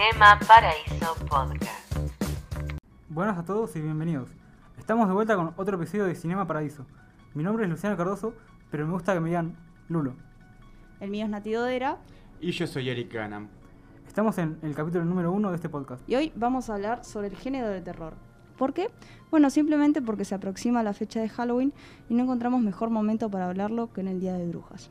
Cinema 0.00 0.38
Paraíso 0.48 1.14
Podcast. 1.28 1.94
Buenas 3.10 3.36
a 3.36 3.44
todos 3.44 3.76
y 3.76 3.82
bienvenidos. 3.82 4.30
Estamos 4.78 5.06
de 5.06 5.12
vuelta 5.12 5.36
con 5.36 5.52
otro 5.58 5.76
episodio 5.76 6.06
de 6.06 6.14
Cinema 6.14 6.46
Paraíso. 6.46 6.86
Mi 7.34 7.42
nombre 7.42 7.64
es 7.64 7.70
Luciano 7.70 7.98
Cardoso, 7.98 8.32
pero 8.70 8.86
me 8.86 8.94
gusta 8.94 9.12
que 9.12 9.20
me 9.20 9.28
digan 9.28 9.58
Lulo. 9.88 10.14
El 11.00 11.10
mío 11.10 11.26
es 11.26 11.30
Nati 11.30 11.52
Dodera 11.52 11.98
Y 12.40 12.52
yo 12.52 12.66
soy 12.66 12.88
Eric 12.88 13.12
Ganam. 13.12 13.48
Estamos 14.08 14.38
en 14.38 14.58
el 14.62 14.74
capítulo 14.74 15.04
número 15.04 15.32
uno 15.32 15.50
de 15.50 15.56
este 15.56 15.68
podcast. 15.68 16.02
y 16.08 16.16
hoy 16.16 16.32
vamos 16.34 16.70
a 16.70 16.76
hablar 16.76 17.04
sobre 17.04 17.26
el 17.26 17.36
género 17.36 17.68
de 17.68 17.82
terror. 17.82 18.14
¿Por 18.56 18.72
qué? 18.72 18.90
Bueno, 19.30 19.50
simplemente 19.50 20.00
porque 20.00 20.24
se 20.24 20.34
aproxima 20.34 20.82
la 20.82 20.94
fecha 20.94 21.20
de 21.20 21.28
Halloween 21.28 21.74
y 22.08 22.14
no 22.14 22.22
encontramos 22.22 22.62
mejor 22.62 22.88
momento 22.88 23.30
para 23.30 23.50
hablarlo 23.50 23.92
que 23.92 24.00
en 24.00 24.08
el 24.08 24.18
Día 24.18 24.32
de 24.32 24.48
Brujas. 24.48 24.90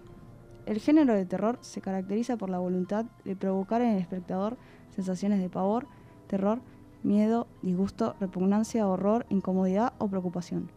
El 0.67 0.79
género 0.79 1.15
de 1.15 1.25
terror 1.25 1.57
se 1.61 1.81
caracteriza 1.81 2.37
por 2.37 2.51
la 2.51 2.59
voluntad 2.59 3.05
de 3.25 3.35
provocar 3.35 3.81
en 3.81 3.95
el 3.95 4.01
espectador 4.01 4.55
sensaciones 4.99 5.39
de 5.39 5.49
pavor, 5.49 5.87
terror, 6.27 6.59
miedo, 7.03 7.47
disgusto, 7.61 8.15
repugnancia, 8.19 8.85
horror, 8.85 9.25
incomodidad 9.29 9.93
o 9.97 10.09
preocupación. 10.09 10.69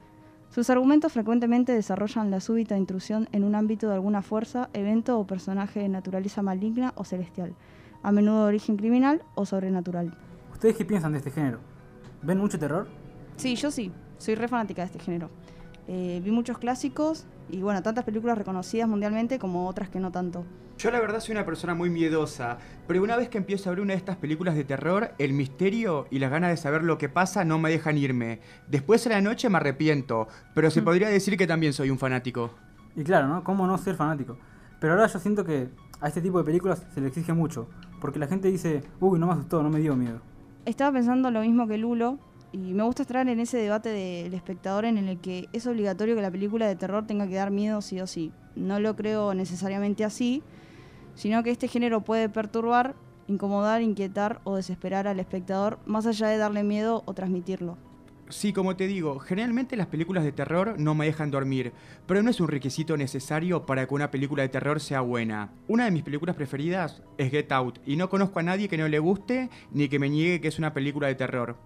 Sus 0.49 0.71
argumentos 0.71 1.13
frecuentemente 1.13 1.73
desarrollan 1.73 2.31
la 2.31 2.39
súbita 2.39 2.77
intrusión 2.77 3.29
en 3.33 3.43
un 3.43 3.57
ámbito 3.57 3.89
de 3.89 3.95
alguna 3.95 4.23
fuerza, 4.23 4.71
evento 4.75 5.19
o 5.19 5.27
personaje 5.27 5.81
de 5.81 5.89
naturaleza 5.89 6.41
maligna 6.41 6.93
o 6.95 7.05
celestial, 7.05 7.55
a 8.03 8.13
menudo 8.13 8.43
de 8.43 8.49
origen 8.49 8.77
criminal 8.77 9.23
o 9.35 9.45
sobrenatural. 9.45 10.17
¿Ustedes 10.53 10.77
qué 10.77 10.85
piensan 10.85 11.13
de 11.13 11.19
este 11.19 11.33
género? 11.33 11.59
¿Ven 12.23 12.39
mucho 12.39 12.59
terror? 12.59 12.87
Sí, 13.37 13.57
yo 13.57 13.73
sí, 13.73 13.91
soy 14.19 14.37
re 14.37 14.47
fanática 14.47 14.83
de 14.83 14.87
este 14.87 15.01
género. 15.01 15.31
Eh, 15.89 16.21
vi 16.23 16.31
muchos 16.31 16.59
clásicos 16.59 17.27
y 17.53 17.63
bueno, 17.63 17.83
tantas 17.83 18.05
películas 18.05 18.37
reconocidas 18.37 18.89
mundialmente 18.89 19.39
como 19.39 19.69
otras 19.69 19.89
que 19.91 20.01
no 20.01 20.11
tanto. 20.11 20.45
Yo 20.79 20.91
la 20.91 20.99
verdad 21.01 21.21
soy 21.21 21.33
una 21.37 21.45
persona 21.45 21.75
muy 21.75 21.91
miedosa, 21.91 22.59
pero 22.89 23.03
una 23.03 23.17
vez 23.17 23.29
que 23.29 23.39
empiezo 23.39 23.69
a 23.69 23.73
ver 23.73 23.81
una 23.81 23.93
de 23.93 23.99
estas 23.99 24.17
películas 24.17 24.57
de 24.57 24.65
terror, 24.65 25.13
el 25.19 25.33
misterio 25.35 26.07
y 26.11 26.19
las 26.19 26.31
ganas 26.31 26.51
de 26.51 26.57
saber 26.57 26.83
lo 26.83 26.99
que 26.99 27.09
pasa 27.09 27.45
no 27.45 27.59
me 27.59 27.71
dejan 27.71 27.99
irme. 27.99 28.41
Después 28.69 29.07
a 29.07 29.11
la 29.11 29.21
noche 29.21 29.49
me 29.51 29.59
arrepiento, 29.59 30.27
pero 30.55 30.71
se 30.71 30.81
Mm. 30.81 30.85
podría 30.85 31.09
decir 31.09 31.37
que 31.37 31.47
también 31.47 31.73
soy 31.73 31.91
un 31.91 31.99
fanático. 31.99 32.51
Y 32.97 33.05
claro, 33.05 33.29
¿no? 33.29 33.45
¿Cómo 33.45 33.67
no 33.67 33.79
ser 33.79 33.95
fanático? 33.95 34.39
Pero 34.81 34.95
ahora 34.95 35.07
yo 35.07 35.19
siento 35.21 35.45
que 35.45 35.69
a 36.01 36.09
este 36.09 36.21
tipo 36.21 36.39
de 36.39 36.45
películas 36.45 36.85
se 36.93 37.01
le 37.01 37.09
exige 37.09 37.33
mucho, 37.33 37.69
porque 38.01 38.19
la 38.19 38.27
gente 38.27 38.49
dice, 38.51 38.83
uy, 38.99 39.21
no 39.21 39.27
me 39.27 39.35
asustó, 39.35 39.63
no 39.63 39.71
me 39.71 39.79
dio 39.79 39.95
miedo. 39.95 40.21
Estaba 40.65 40.91
pensando 40.93 41.31
lo 41.31 41.41
mismo 41.43 41.69
que 41.69 41.77
Lulo 41.79 42.19
y 42.53 42.75
me 42.75 42.83
gusta 42.83 43.03
estar 43.03 43.27
en 43.27 43.41
ese 43.41 43.57
debate 43.57 43.89
del 43.89 44.35
espectador 44.35 44.85
en 44.85 44.99
el 44.99 45.19
que 45.19 45.49
es 45.53 45.67
obligatorio 45.67 46.15
que 46.15 46.23
la 46.23 46.31
película 46.31 46.67
de 46.67 46.77
terror 46.77 47.07
tenga 47.07 47.27
que 47.27 47.35
dar 47.35 47.51
miedo 47.51 47.81
sí 47.81 48.01
o 48.01 48.07
sí. 48.07 48.33
No 48.55 48.79
lo 48.79 48.95
creo 48.95 49.33
necesariamente 49.35 50.05
así, 50.05 50.43
sino 51.15 51.43
que 51.43 51.51
este 51.51 51.69
género 51.69 52.03
puede 52.03 52.29
perturbar, 52.29 52.95
incomodar, 53.27 53.81
inquietar 53.81 54.41
o 54.45 54.57
desesperar 54.57 55.09
al 55.09 55.21
espectador 55.21 55.79
más 55.87 56.07
allá 56.07 56.29
de 56.29 56.37
darle 56.37 56.63
miedo 56.63 57.03
o 57.07 57.15
transmitirlo. 57.15 57.79
Sí, 58.29 58.55
como 58.55 58.77
te 58.77 58.87
digo, 58.87 59.19
generalmente 59.19 59.77
las 59.77 59.89
películas 59.89 60.25
de 60.25 60.33
terror 60.33 60.77
no 60.79 60.95
me 60.95 61.05
dejan 61.05 61.31
dormir, 61.31 61.73
pero 62.07 62.23
no 62.23 62.31
es 62.31 62.41
un 62.41 62.49
requisito 62.49 62.97
necesario 62.97 63.67
para 63.67 63.87
que 63.87 63.93
una 63.93 64.11
película 64.11 64.43
de 64.43 64.49
terror 64.49 64.81
sea 64.81 65.03
buena. 65.03 65.53
Una 65.69 65.85
de 65.85 65.91
mis 65.91 66.03
películas 66.03 66.35
preferidas 66.35 67.03
es 67.19 67.31
Get 67.31 67.53
Out, 67.53 67.81
y 67.85 67.97
no 67.97 68.09
conozco 68.09 68.39
a 68.39 68.43
nadie 68.43 68.69
que 68.69 68.79
no 68.79 68.89
le 68.89 68.99
guste 69.01 69.51
ni 69.71 69.89
que 69.89 69.99
me 69.99 70.09
niegue 70.09 70.41
que 70.41 70.49
es 70.49 70.59
una 70.59 70.73
película 70.73 71.09
de 71.09 71.15
terror. 71.15 71.59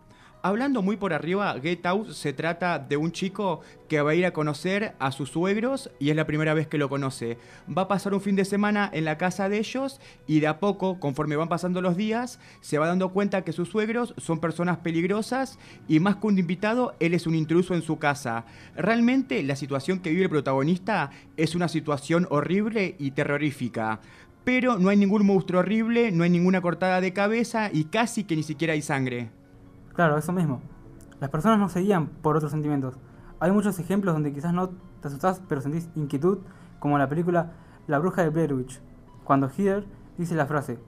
Hablando 0.42 0.80
muy 0.80 0.96
por 0.96 1.12
arriba, 1.12 1.56
Get 1.60 1.84
Out 1.86 2.10
se 2.10 2.32
trata 2.32 2.78
de 2.78 2.96
un 2.96 3.10
chico 3.10 3.62
que 3.88 4.00
va 4.00 4.12
a 4.12 4.14
ir 4.14 4.24
a 4.26 4.32
conocer 4.32 4.94
a 5.00 5.10
sus 5.10 5.30
suegros 5.30 5.90
y 5.98 6.10
es 6.10 6.16
la 6.16 6.26
primera 6.26 6.54
vez 6.54 6.68
que 6.68 6.78
lo 6.78 6.88
conoce. 6.88 7.36
Va 7.76 7.82
a 7.82 7.88
pasar 7.88 8.14
un 8.14 8.20
fin 8.20 8.36
de 8.36 8.44
semana 8.44 8.88
en 8.92 9.04
la 9.04 9.18
casa 9.18 9.48
de 9.48 9.58
ellos 9.58 10.00
y 10.26 10.38
de 10.38 10.46
a 10.46 10.60
poco, 10.60 11.00
conforme 11.00 11.34
van 11.34 11.48
pasando 11.48 11.82
los 11.82 11.96
días, 11.96 12.38
se 12.60 12.78
va 12.78 12.86
dando 12.86 13.08
cuenta 13.08 13.42
que 13.42 13.52
sus 13.52 13.70
suegros 13.70 14.14
son 14.18 14.38
personas 14.38 14.78
peligrosas 14.78 15.58
y 15.88 15.98
más 15.98 16.16
que 16.16 16.28
un 16.28 16.38
invitado, 16.38 16.94
él 17.00 17.14
es 17.14 17.26
un 17.26 17.34
intruso 17.34 17.74
en 17.74 17.82
su 17.82 17.98
casa. 17.98 18.44
Realmente 18.76 19.42
la 19.42 19.56
situación 19.56 19.98
que 19.98 20.10
vive 20.10 20.24
el 20.24 20.30
protagonista 20.30 21.10
es 21.36 21.56
una 21.56 21.66
situación 21.66 22.28
horrible 22.30 22.94
y 23.00 23.10
terrorífica. 23.10 24.00
Pero 24.44 24.78
no 24.78 24.90
hay 24.90 24.96
ningún 24.96 25.26
monstruo 25.26 25.58
horrible, 25.58 26.12
no 26.12 26.22
hay 26.22 26.30
ninguna 26.30 26.60
cortada 26.60 27.00
de 27.00 27.12
cabeza 27.12 27.68
y 27.72 27.86
casi 27.86 28.22
que 28.22 28.36
ni 28.36 28.44
siquiera 28.44 28.74
hay 28.74 28.82
sangre. 28.82 29.30
Claro, 29.96 30.18
eso 30.18 30.30
mismo. 30.30 30.60
Las 31.20 31.30
personas 31.30 31.58
no 31.58 31.70
se 31.70 31.80
guían 31.80 32.08
por 32.08 32.36
otros 32.36 32.52
sentimientos. 32.52 32.98
Hay 33.40 33.50
muchos 33.50 33.78
ejemplos 33.78 34.14
donde 34.14 34.30
quizás 34.30 34.52
no 34.52 34.68
te 34.68 35.08
asustás, 35.08 35.40
pero 35.48 35.62
sentís 35.62 35.88
inquietud, 35.94 36.38
como 36.78 36.96
en 36.96 37.00
la 37.00 37.08
película 37.08 37.52
La 37.86 37.98
bruja 37.98 38.22
de 38.22 38.28
Blair 38.28 38.52
Witch, 38.52 38.82
cuando 39.24 39.48
Heather 39.48 39.86
dice 40.18 40.34
la 40.34 40.44
frase, 40.44 40.78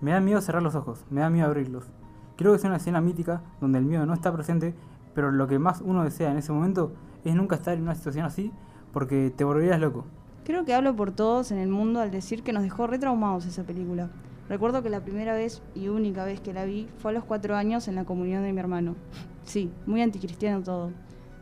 me 0.00 0.12
da 0.12 0.20
miedo 0.20 0.40
cerrar 0.40 0.62
los 0.62 0.76
ojos, 0.76 1.04
me 1.10 1.22
da 1.22 1.28
miedo 1.28 1.46
abrirlos. 1.46 1.90
Creo 2.36 2.52
que 2.52 2.58
es 2.58 2.64
una 2.64 2.76
escena 2.76 3.00
mítica 3.00 3.42
donde 3.60 3.78
el 3.78 3.84
miedo 3.84 4.06
no 4.06 4.14
está 4.14 4.32
presente, 4.32 4.76
pero 5.12 5.32
lo 5.32 5.48
que 5.48 5.58
más 5.58 5.80
uno 5.80 6.04
desea 6.04 6.30
en 6.30 6.38
ese 6.38 6.52
momento 6.52 6.92
es 7.24 7.34
nunca 7.34 7.56
estar 7.56 7.74
en 7.74 7.82
una 7.82 7.96
situación 7.96 8.24
así, 8.24 8.52
porque 8.92 9.32
te 9.36 9.42
volverías 9.42 9.80
loco. 9.80 10.04
Creo 10.44 10.64
que 10.64 10.74
hablo 10.74 10.94
por 10.94 11.10
todos 11.10 11.50
en 11.50 11.58
el 11.58 11.68
mundo 11.68 12.00
al 12.00 12.12
decir 12.12 12.44
que 12.44 12.52
nos 12.52 12.62
dejó 12.62 12.86
retraumados 12.86 13.44
esa 13.46 13.64
película. 13.64 14.10
Recuerdo 14.48 14.82
que 14.82 14.90
la 14.90 15.04
primera 15.04 15.34
vez 15.34 15.62
y 15.74 15.88
única 15.88 16.24
vez 16.24 16.40
que 16.40 16.52
la 16.52 16.64
vi 16.64 16.88
fue 16.98 17.10
a 17.10 17.14
los 17.14 17.24
cuatro 17.24 17.56
años 17.56 17.88
en 17.88 17.94
la 17.94 18.04
comunión 18.04 18.42
de 18.42 18.52
mi 18.52 18.60
hermano. 18.60 18.96
Sí, 19.44 19.70
muy 19.86 20.02
anticristiano 20.02 20.62
todo. 20.62 20.90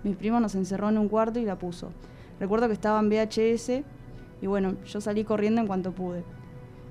Mi 0.04 0.14
primo 0.14 0.40
nos 0.40 0.54
encerró 0.54 0.88
en 0.88 0.98
un 0.98 1.08
cuarto 1.08 1.38
y 1.38 1.44
la 1.44 1.58
puso. 1.58 1.90
Recuerdo 2.38 2.68
que 2.68 2.72
estaba 2.72 3.00
en 3.00 3.08
VHS 3.08 3.82
y 4.40 4.46
bueno, 4.46 4.76
yo 4.84 5.00
salí 5.00 5.24
corriendo 5.24 5.60
en 5.60 5.66
cuanto 5.66 5.92
pude. 5.92 6.24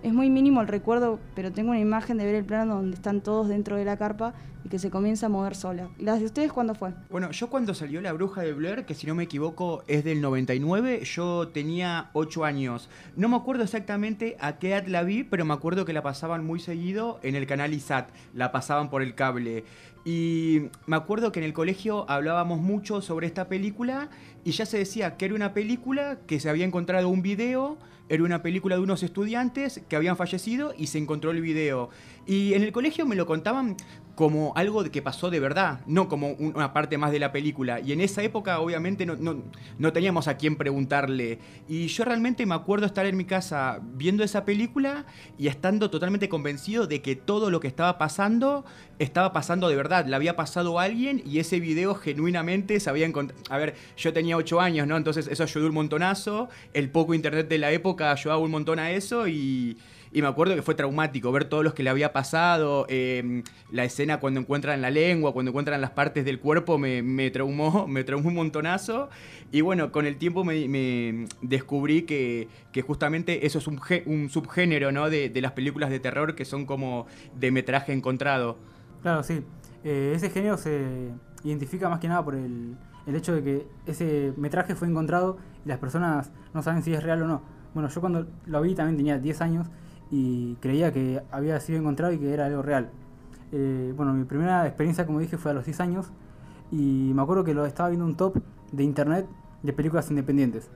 Es 0.01 0.13
muy 0.13 0.29
mínimo 0.29 0.61
el 0.61 0.67
recuerdo, 0.67 1.19
pero 1.35 1.51
tengo 1.51 1.71
una 1.71 1.79
imagen 1.79 2.17
de 2.17 2.25
ver 2.25 2.35
el 2.35 2.45
plano 2.45 2.75
donde 2.75 2.95
están 2.95 3.19
todos 3.19 3.49
dentro 3.49 3.75
de 3.75 3.83
la 3.83 3.97
carpa 3.97 4.33
y 4.63 4.69
que 4.69 4.79
se 4.79 4.89
comienza 4.89 5.25
a 5.25 5.29
mover 5.29 5.55
sola. 5.55 5.89
¿Y 5.97 6.03
las 6.03 6.19
de 6.19 6.25
ustedes 6.25 6.53
cuándo 6.53 6.73
fue? 6.73 6.93
Bueno, 7.09 7.31
yo 7.31 7.49
cuando 7.49 7.73
salió 7.73 7.99
La 7.99 8.13
Bruja 8.13 8.41
de 8.41 8.53
Blair, 8.53 8.85
que 8.85 8.93
si 8.93 9.07
no 9.07 9.15
me 9.15 9.23
equivoco 9.23 9.83
es 9.87 10.05
del 10.05 10.21
99, 10.21 11.03
yo 11.03 11.49
tenía 11.49 12.11
8 12.13 12.45
años. 12.45 12.89
No 13.17 13.27
me 13.27 13.35
acuerdo 13.35 13.63
exactamente 13.63 14.37
a 14.39 14.57
qué 14.57 14.69
edad 14.69 14.87
la 14.87 15.03
vi, 15.03 15.25
pero 15.25 15.43
me 15.43 15.53
acuerdo 15.53 15.83
que 15.83 15.91
la 15.91 16.01
pasaban 16.01 16.45
muy 16.45 16.61
seguido 16.61 17.19
en 17.21 17.35
el 17.35 17.45
canal 17.45 17.73
ISAT, 17.73 18.09
la 18.33 18.53
pasaban 18.53 18.89
por 18.89 19.01
el 19.01 19.15
cable. 19.15 19.65
Y 20.05 20.61
me 20.85 20.95
acuerdo 20.95 21.33
que 21.33 21.39
en 21.39 21.45
el 21.45 21.53
colegio 21.53 22.09
hablábamos 22.09 22.61
mucho 22.61 23.01
sobre 23.01 23.27
esta 23.27 23.49
película 23.49 24.09
y 24.45 24.51
ya 24.51 24.65
se 24.65 24.77
decía 24.77 25.17
que 25.17 25.25
era 25.25 25.35
una 25.35 25.53
película 25.53 26.19
que 26.25 26.39
se 26.39 26.49
había 26.49 26.65
encontrado 26.65 27.09
un 27.09 27.21
video, 27.21 27.77
era 28.09 28.23
una 28.23 28.41
película 28.41 28.75
de 28.75 28.81
unos 28.81 29.03
estudiantes 29.03 29.81
que 29.87 29.95
habían 29.95 30.17
fallecido 30.17 30.73
y 30.77 30.87
se 30.87 30.97
encontró 30.97 31.31
el 31.31 31.41
video. 31.41 31.89
Y 32.25 32.53
en 32.55 32.63
el 32.63 32.71
colegio 32.71 33.05
me 33.05 33.15
lo 33.15 33.25
contaban 33.25 33.77
como 34.19 34.51
algo 34.57 34.83
que 34.83 35.01
pasó 35.01 35.29
de 35.29 35.39
verdad, 35.39 35.79
no 35.87 36.09
como 36.09 36.27
un- 36.31 36.53
una 36.53 36.73
parte 36.73 36.97
más 36.97 37.13
de 37.13 37.19
la 37.19 37.31
película. 37.31 37.79
Y 37.79 37.93
en 37.93 38.01
esa 38.01 38.21
época 38.21 38.59
obviamente 38.59 39.05
no, 39.05 39.93
teníamos 39.93 40.27
a 40.27 40.35
quién 40.35 40.57
preguntarle. 40.57 41.39
Y 41.69 41.87
yo 41.87 42.03
realmente 42.03 42.45
me 42.45 42.53
acuerdo 42.53 42.85
estar 42.85 43.05
en 43.05 43.15
mi 43.15 43.23
casa 43.23 43.79
viendo 43.93 44.25
esa 44.25 44.43
película 44.43 45.05
y 45.37 45.47
estando 45.47 45.89
totalmente 45.89 46.27
convencido 46.27 46.85
de 46.85 47.01
que 47.01 47.15
todo 47.15 47.49
lo 47.49 47.61
que 47.61 47.69
estaba 47.69 47.97
pasando 47.97 48.65
estaba 48.97 49.31
pasando 49.31 49.69
de 49.69 49.77
verdad. 49.77 50.05
Le 50.05 50.17
había 50.17 50.35
pasado 50.35 50.79
a 50.79 50.83
alguien 50.83 51.21
y 51.25 51.39
ese 51.39 51.61
video 51.61 51.95
genuinamente 51.95 52.77
se 52.81 52.89
había 52.89 53.05
encontrado... 53.05 53.41
A 53.49 53.57
ver, 53.57 53.75
yo 53.95 54.11
tenía 54.11 54.35
8 54.35 54.59
años, 54.59 54.85
¿no? 54.85 54.97
Entonces 54.97 55.29
eso 55.29 55.43
ayudó 55.43 55.67
un 55.67 55.73
montonazo. 55.75 56.49
El 56.73 56.89
poco 56.89 57.13
internet 57.13 57.47
de 57.47 57.57
la 57.57 57.71
época 57.71 58.11
ayudaba 58.11 58.41
un 58.41 58.51
montón 58.51 58.79
a 58.79 58.91
eso 58.91 59.29
y... 59.29 59.77
Y 60.11 60.21
me 60.21 60.27
acuerdo 60.27 60.55
que 60.55 60.61
fue 60.63 60.73
traumático 60.73 61.31
ver 61.31 61.45
todos 61.45 61.63
los 61.63 61.73
que 61.73 61.83
le 61.83 61.89
había 61.89 62.11
pasado, 62.13 62.85
eh, 62.89 63.43
la 63.71 63.83
escena 63.83 64.19
cuando 64.19 64.39
encuentran 64.39 64.81
la 64.81 64.89
lengua, 64.89 65.33
cuando 65.33 65.49
encuentran 65.49 65.81
las 65.81 65.91
partes 65.91 66.25
del 66.25 66.39
cuerpo, 66.39 66.79
me, 66.79 67.03
me 67.03 67.29
traumó, 67.29 67.87
me 67.87 68.03
traumó 68.03 68.29
un 68.29 68.35
montonazo. 68.35 69.09
Y 69.51 69.61
bueno, 69.61 69.91
con 69.91 70.05
el 70.05 70.17
tiempo 70.17 70.43
me, 70.43 70.67
me 70.67 71.27
descubrí 71.41 72.03
que, 72.03 72.47
que 72.71 72.81
justamente 72.81 73.45
eso 73.45 73.59
es 73.59 73.67
un, 73.67 73.79
un 74.05 74.29
subgénero 74.29 74.91
¿no? 74.91 75.09
de, 75.09 75.29
de 75.29 75.41
las 75.41 75.51
películas 75.51 75.89
de 75.89 75.99
terror 75.99 76.35
que 76.35 76.45
son 76.45 76.65
como 76.65 77.05
de 77.35 77.51
metraje 77.51 77.93
encontrado. 77.93 78.57
Claro, 79.01 79.23
sí. 79.23 79.43
Eh, 79.83 80.13
ese 80.15 80.29
género 80.29 80.57
se 80.57 81.11
identifica 81.43 81.87
más 81.87 81.99
que 81.99 82.07
nada 82.07 82.23
por 82.25 82.35
el, 82.35 82.75
el 83.05 83.15
hecho 83.15 83.33
de 83.33 83.43
que 83.43 83.67
ese 83.85 84.33
metraje 84.37 84.75
fue 84.75 84.87
encontrado 84.87 85.37
y 85.65 85.69
las 85.69 85.77
personas 85.77 86.31
no 86.53 86.61
saben 86.63 86.83
si 86.83 86.93
es 86.93 87.03
real 87.03 87.21
o 87.23 87.27
no. 87.27 87.41
Bueno, 87.73 87.89
yo 87.89 88.01
cuando 88.01 88.27
lo 88.45 88.61
vi 88.61 88.73
también 88.73 88.97
tenía 88.97 89.17
10 89.19 89.41
años 89.41 89.67
y 90.11 90.55
creía 90.55 90.91
que 90.91 91.21
había 91.31 91.59
sido 91.59 91.79
encontrado 91.79 92.13
y 92.13 92.17
que 92.17 92.33
era 92.33 92.45
algo 92.45 92.61
real. 92.61 92.89
Eh, 93.51 93.93
bueno, 93.95 94.13
mi 94.13 94.25
primera 94.25 94.65
experiencia, 94.67 95.05
como 95.05 95.19
dije, 95.19 95.37
fue 95.37 95.51
a 95.51 95.53
los 95.53 95.65
10 95.65 95.79
años 95.79 96.11
y 96.71 97.11
me 97.15 97.21
acuerdo 97.21 97.43
que 97.43 97.53
lo 97.53 97.65
estaba 97.65 97.89
viendo 97.89 98.05
un 98.05 98.15
top 98.15 98.37
de 98.71 98.83
internet 98.83 99.27
de 99.63 99.73
películas 99.73 100.09
independientes. 100.09 100.69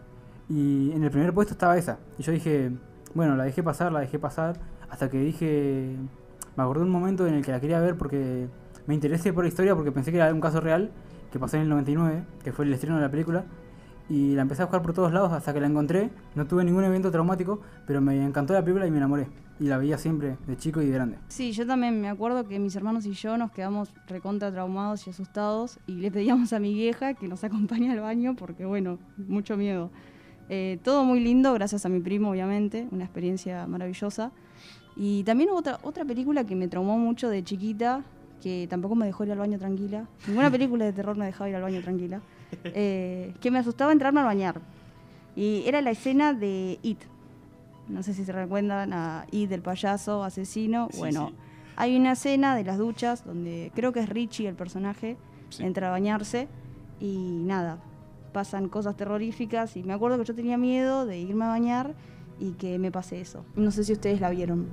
Y 0.50 0.92
en 0.92 1.04
el 1.04 1.12
primer 1.12 1.34
puesto 1.34 1.54
estaba 1.54 1.78
esa. 1.78 2.00
Y 2.18 2.24
yo 2.24 2.32
dije, 2.32 2.72
bueno, 3.14 3.36
la 3.36 3.44
dejé 3.44 3.64
pasar, 3.64 3.92
la 3.92 4.00
dejé 4.00 4.20
pasar, 4.20 4.60
hasta 4.90 5.10
que 5.10 5.20
dije, 5.20 5.96
me 6.56 6.64
acordé 6.64 6.84
un 6.84 6.90
momento 6.90 7.28
en 7.28 7.36
el 7.36 7.46
que 7.46 7.52
la 7.52 7.60
quería 7.60 7.80
ver 7.80 7.98
porque 7.98 8.48
me 8.86 8.94
interesé 8.94 9.34
por 9.34 9.44
la 9.44 9.48
historia, 9.48 9.76
porque 9.76 9.92
pensé 9.92 10.12
que 10.12 10.18
era 10.18 10.32
un 10.34 10.42
caso 10.42 10.60
real, 10.60 10.92
que 11.32 11.40
pasó 11.40 11.58
en 11.58 11.64
el 11.64 11.70
99, 11.70 12.24
que 12.44 12.52
fue 12.52 12.66
el 12.66 12.74
estreno 12.74 12.98
de 12.98 13.02
la 13.02 13.12
película. 13.12 13.46
Y 14.10 14.36
la 14.36 14.42
empecé 14.42 14.62
a 14.62 14.66
buscar 14.66 14.82
por 14.82 14.94
todos 14.94 15.14
lados 15.14 15.32
hasta 15.32 15.54
que 15.54 15.62
la 15.62 15.68
encontré. 15.68 16.10
No 16.36 16.46
tuve 16.46 16.64
ningún 16.64 16.84
evento 16.84 17.12
traumático, 17.12 17.62
pero 17.86 18.02
me 18.02 18.24
encantó 18.24 18.54
la 18.54 18.62
película 18.62 18.86
y 18.88 18.92
me 18.92 18.98
enamoré. 18.98 19.28
Y 19.60 19.66
la 19.66 19.78
veía 19.78 19.98
siempre 19.98 20.38
de 20.48 20.58
chico 20.58 20.82
y 20.82 20.88
de 20.88 20.92
grande. 20.92 21.18
Sí, 21.28 21.52
yo 21.52 21.66
también 21.66 22.02
me 22.02 22.10
acuerdo 22.10 22.46
que 22.46 22.60
mis 22.60 22.76
hermanos 22.76 23.06
y 23.06 23.14
yo 23.14 23.38
nos 23.38 23.52
quedamos 23.52 23.94
recontra 24.08 24.52
traumados 24.52 25.08
y 25.08 25.12
asustados 25.12 25.80
y 25.88 25.94
le 25.94 26.12
pedíamos 26.12 26.54
a 26.54 26.60
mi 26.60 26.74
vieja 26.74 27.14
que 27.14 27.28
nos 27.28 27.44
acompañe 27.44 27.92
al 27.92 28.02
baño 28.02 28.36
porque, 28.36 28.66
bueno, 28.66 28.98
mucho 29.18 29.58
miedo. 29.58 29.90
Eh, 30.50 30.80
todo 30.84 31.06
muy 31.06 31.20
lindo, 31.20 31.54
gracias 31.54 31.86
a 31.86 31.90
mi 31.90 32.00
primo, 32.00 32.32
obviamente, 32.32 32.88
una 32.92 33.06
experiencia 33.06 33.66
maravillosa. 33.68 34.32
Y 34.96 35.24
también 35.24 35.50
hubo 35.50 35.58
otra, 35.58 35.80
otra 35.84 36.06
película 36.06 36.44
que 36.44 36.56
me 36.56 36.68
traumó 36.68 36.98
mucho 36.98 37.30
de 37.30 37.44
chiquita, 37.44 38.04
que 38.42 38.68
tampoco 38.70 38.96
me 38.96 39.06
dejó 39.06 39.24
ir 39.24 39.32
al 39.32 39.40
baño 39.40 39.58
tranquila. 39.58 40.08
Ninguna 40.28 40.52
película 40.52 40.86
de 40.86 40.94
terror 40.94 41.16
me 41.16 41.26
dejaba 41.26 41.50
ir 41.50 41.56
al 41.56 41.64
baño 41.64 41.82
tranquila. 41.82 42.22
Eh, 42.76 43.34
que 43.42 43.52
me 43.52 43.60
asustaba 43.60 43.92
entrarme 43.92 44.20
al 44.22 44.26
bañar. 44.26 44.62
Y 45.36 45.64
era 45.66 45.82
la 45.82 45.92
escena 45.92 46.34
de 46.34 46.80
It. 46.84 47.00
No 47.88 48.02
sé 48.04 48.14
si 48.14 48.24
se 48.24 48.32
recuerdan 48.32 48.94
a 48.94 49.26
It 49.32 49.50
del 49.50 49.62
payaso 49.62 50.24
asesino. 50.24 50.88
Sí, 50.92 50.98
bueno, 51.00 51.30
sí. 51.30 51.36
hay 51.76 51.96
una 51.98 52.14
escena 52.14 52.56
de 52.56 52.64
las 52.64 52.78
duchas 52.78 53.26
donde 53.26 53.72
creo 53.76 53.92
que 53.92 54.00
es 54.02 54.10
Richie 54.10 54.48
el 54.48 54.56
personaje, 54.56 55.18
Sí. 55.50 55.64
entra 55.64 55.88
a 55.90 55.92
bañarse 55.92 56.48
y 57.00 57.18
nada, 57.46 57.78
pasan 58.32 58.70
cosas 58.70 58.96
terroríficas 58.96 59.76
y 59.78 59.84
me 59.84 59.94
acuerdo 59.94 60.18
que 60.18 60.26
yo 60.26 60.34
tenía 60.34 60.58
miedo 60.58 61.06
de 61.06 61.20
irme 61.20 61.46
a 61.46 61.50
bañar 61.50 61.94
y 62.40 62.52
que 62.54 62.80
me 62.80 62.92
pase 62.92 63.22
eso. 63.22 63.46
No 63.56 63.70
sé 63.72 63.84
si 63.84 63.94
ustedes 63.94 64.20
la 64.22 64.30
vieron. 64.32 64.68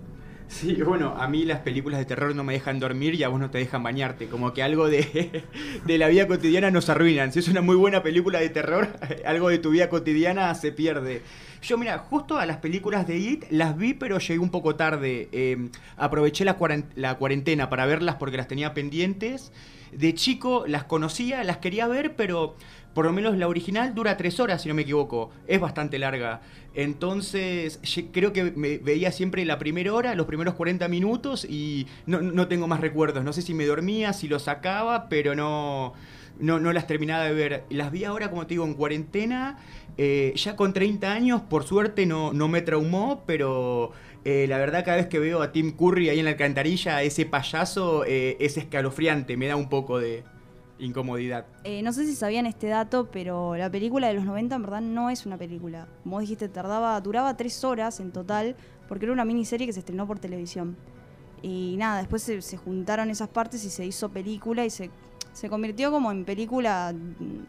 Sí, 0.51 0.75
bueno, 0.83 1.15
a 1.17 1.29
mí 1.29 1.45
las 1.45 1.61
películas 1.61 2.01
de 2.01 2.07
terror 2.07 2.35
no 2.35 2.43
me 2.43 2.55
dejan 2.55 2.81
dormir 2.81 3.15
y 3.15 3.23
a 3.23 3.29
vos 3.29 3.39
no 3.39 3.51
te 3.51 3.59
dejan 3.59 3.85
bañarte. 3.85 4.27
Como 4.27 4.53
que 4.53 4.65
algo 4.65 4.89
de, 4.89 5.45
de 5.87 5.99
la 5.99 6.09
vida 6.09 6.27
cotidiana 6.27 6.73
nos 6.73 6.89
arruinan. 6.89 7.33
Si 7.33 7.39
es 7.39 7.47
una 7.47 7.61
muy 7.61 7.77
buena 7.77 8.03
película 8.03 8.41
de 8.41 8.49
terror, 8.49 8.89
algo 9.25 9.49
de 9.49 9.59
tu 9.59 9.71
vida 9.71 9.89
cotidiana 9.89 10.53
se 10.57 10.73
pierde. 10.73 11.23
Yo, 11.63 11.79
mira, 11.79 11.99
justo 11.99 12.37
a 12.37 12.47
las 12.47 12.57
películas 12.57 13.07
de 13.07 13.17
It 13.17 13.45
las 13.51 13.77
vi, 13.77 13.95
pero 13.95 14.19
llegué 14.19 14.41
un 14.41 14.51
poco 14.51 14.75
tarde. 14.75 15.29
Eh, 15.31 15.69
aproveché 15.97 16.45
la, 16.45 16.57
la 16.97 17.15
cuarentena 17.15 17.71
para 17.71 17.87
verlas 17.87 18.17
porque 18.17 18.37
las 18.37 18.49
tenía 18.49 18.75
pendientes. 18.75 19.53
De 19.93 20.15
chico 20.15 20.65
las 20.67 20.85
conocía, 20.85 21.45
las 21.45 21.59
quería 21.59 21.87
ver, 21.87 22.17
pero 22.17 22.57
por 22.95 23.05
lo 23.07 23.13
menos 23.13 23.37
la 23.37 23.49
original 23.49 23.95
dura 23.95 24.17
tres 24.17 24.41
horas, 24.41 24.63
si 24.63 24.69
no 24.69 24.75
me 24.75 24.83
equivoco. 24.83 25.31
Es 25.47 25.61
bastante 25.61 25.99
larga. 25.99 26.41
Entonces, 26.75 27.81
creo 28.13 28.33
que 28.33 28.53
me 28.53 28.79
veía 28.79 29.13
siempre 29.13 29.45
la 29.45 29.59
primera 29.59 29.93
hora, 29.93 30.15
los 30.15 30.27
primeros 30.27 30.55
40 30.55 30.89
minutos 30.89 31.45
y 31.45 31.87
no, 32.07 32.21
no 32.21 32.49
tengo 32.49 32.67
más 32.69 32.81
recuerdos. 32.81 33.25
No 33.25 33.33
sé 33.33 33.43
si 33.43 33.55
me 33.55 33.67
dormía, 33.67 34.13
si 34.13 34.29
lo 34.29 34.39
sacaba, 34.39 35.09
pero 35.09 35.35
no, 35.35 35.95
no, 36.39 36.59
no 36.61 36.73
las 36.73 36.87
terminaba 36.87 37.25
de 37.25 37.33
ver. 37.35 37.65
Las 37.71 37.91
vi 37.93 38.05
ahora, 38.05 38.31
como 38.31 38.47
te 38.47 38.55
digo, 38.55 38.65
en 38.65 38.75
cuarentena. 38.75 39.59
eh, 39.97 40.33
ya 40.37 40.57
con 40.57 40.73
30 40.73 41.13
años, 41.13 41.43
por 41.43 41.65
suerte 41.65 42.07
no, 42.07 42.33
no 42.33 42.49
me 42.49 42.63
traumó, 42.63 43.25
pero 43.27 43.93
eh, 44.25 44.47
la 44.49 44.59
verdad 44.59 44.85
cada 44.85 44.97
vez 44.99 45.07
que 45.09 45.19
veo 45.19 45.43
a 45.43 45.53
Tim 45.53 45.73
Curry 45.77 46.09
ahí 46.09 46.19
en 46.19 46.25
la 46.25 46.33
alcantarilla, 46.33 47.03
ese 47.03 47.27
payaso, 47.27 48.05
eh, 48.07 48.37
es 48.41 48.57
escalofriante, 48.57 49.37
me 49.37 49.47
da 49.47 49.57
un 49.57 49.69
poco 49.69 49.99
de 49.99 50.25
incomodidad. 50.81 51.47
Eh, 51.65 51.83
no 51.83 51.93
sé 51.93 52.07
si 52.07 52.15
sabían 52.15 52.47
este 52.47 52.69
dato, 52.69 53.11
pero 53.11 53.57
la 53.57 53.71
película 53.71 54.09
de 54.09 54.15
los 54.15 54.25
90 54.25 54.57
en 54.57 54.63
verdad 54.63 54.81
no 54.81 55.11
es 55.11 55.27
una 55.27 55.37
película. 55.37 55.87
Como 56.03 56.17
vos 56.17 56.23
dijiste, 56.23 56.49
tardaba, 56.49 57.01
duraba 57.01 57.37
tres 57.37 57.63
horas 57.65 58.01
en 58.01 58.13
total, 58.13 58.57
porque 58.89 59.05
era 59.05 59.13
una 59.13 59.25
miniserie 59.25 59.67
que 59.67 59.73
se 59.73 59.81
estrenó 59.81 60.07
por 60.07 60.19
televisión. 60.19 60.77
Y 61.43 61.77
nada, 61.79 61.99
después 61.99 62.23
se, 62.23 62.43
se 62.43 62.57
juntaron 62.57 63.11
esas 63.11 63.29
partes 63.29 63.65
y 63.65 63.71
se 63.71 63.87
hizo 63.87 64.09
película 64.11 64.65
y 64.65 64.71
se, 64.71 64.91
se 65.33 65.49
convirtió 65.49 65.91
como 65.91 66.11
en 66.11 66.25
película 66.25 66.95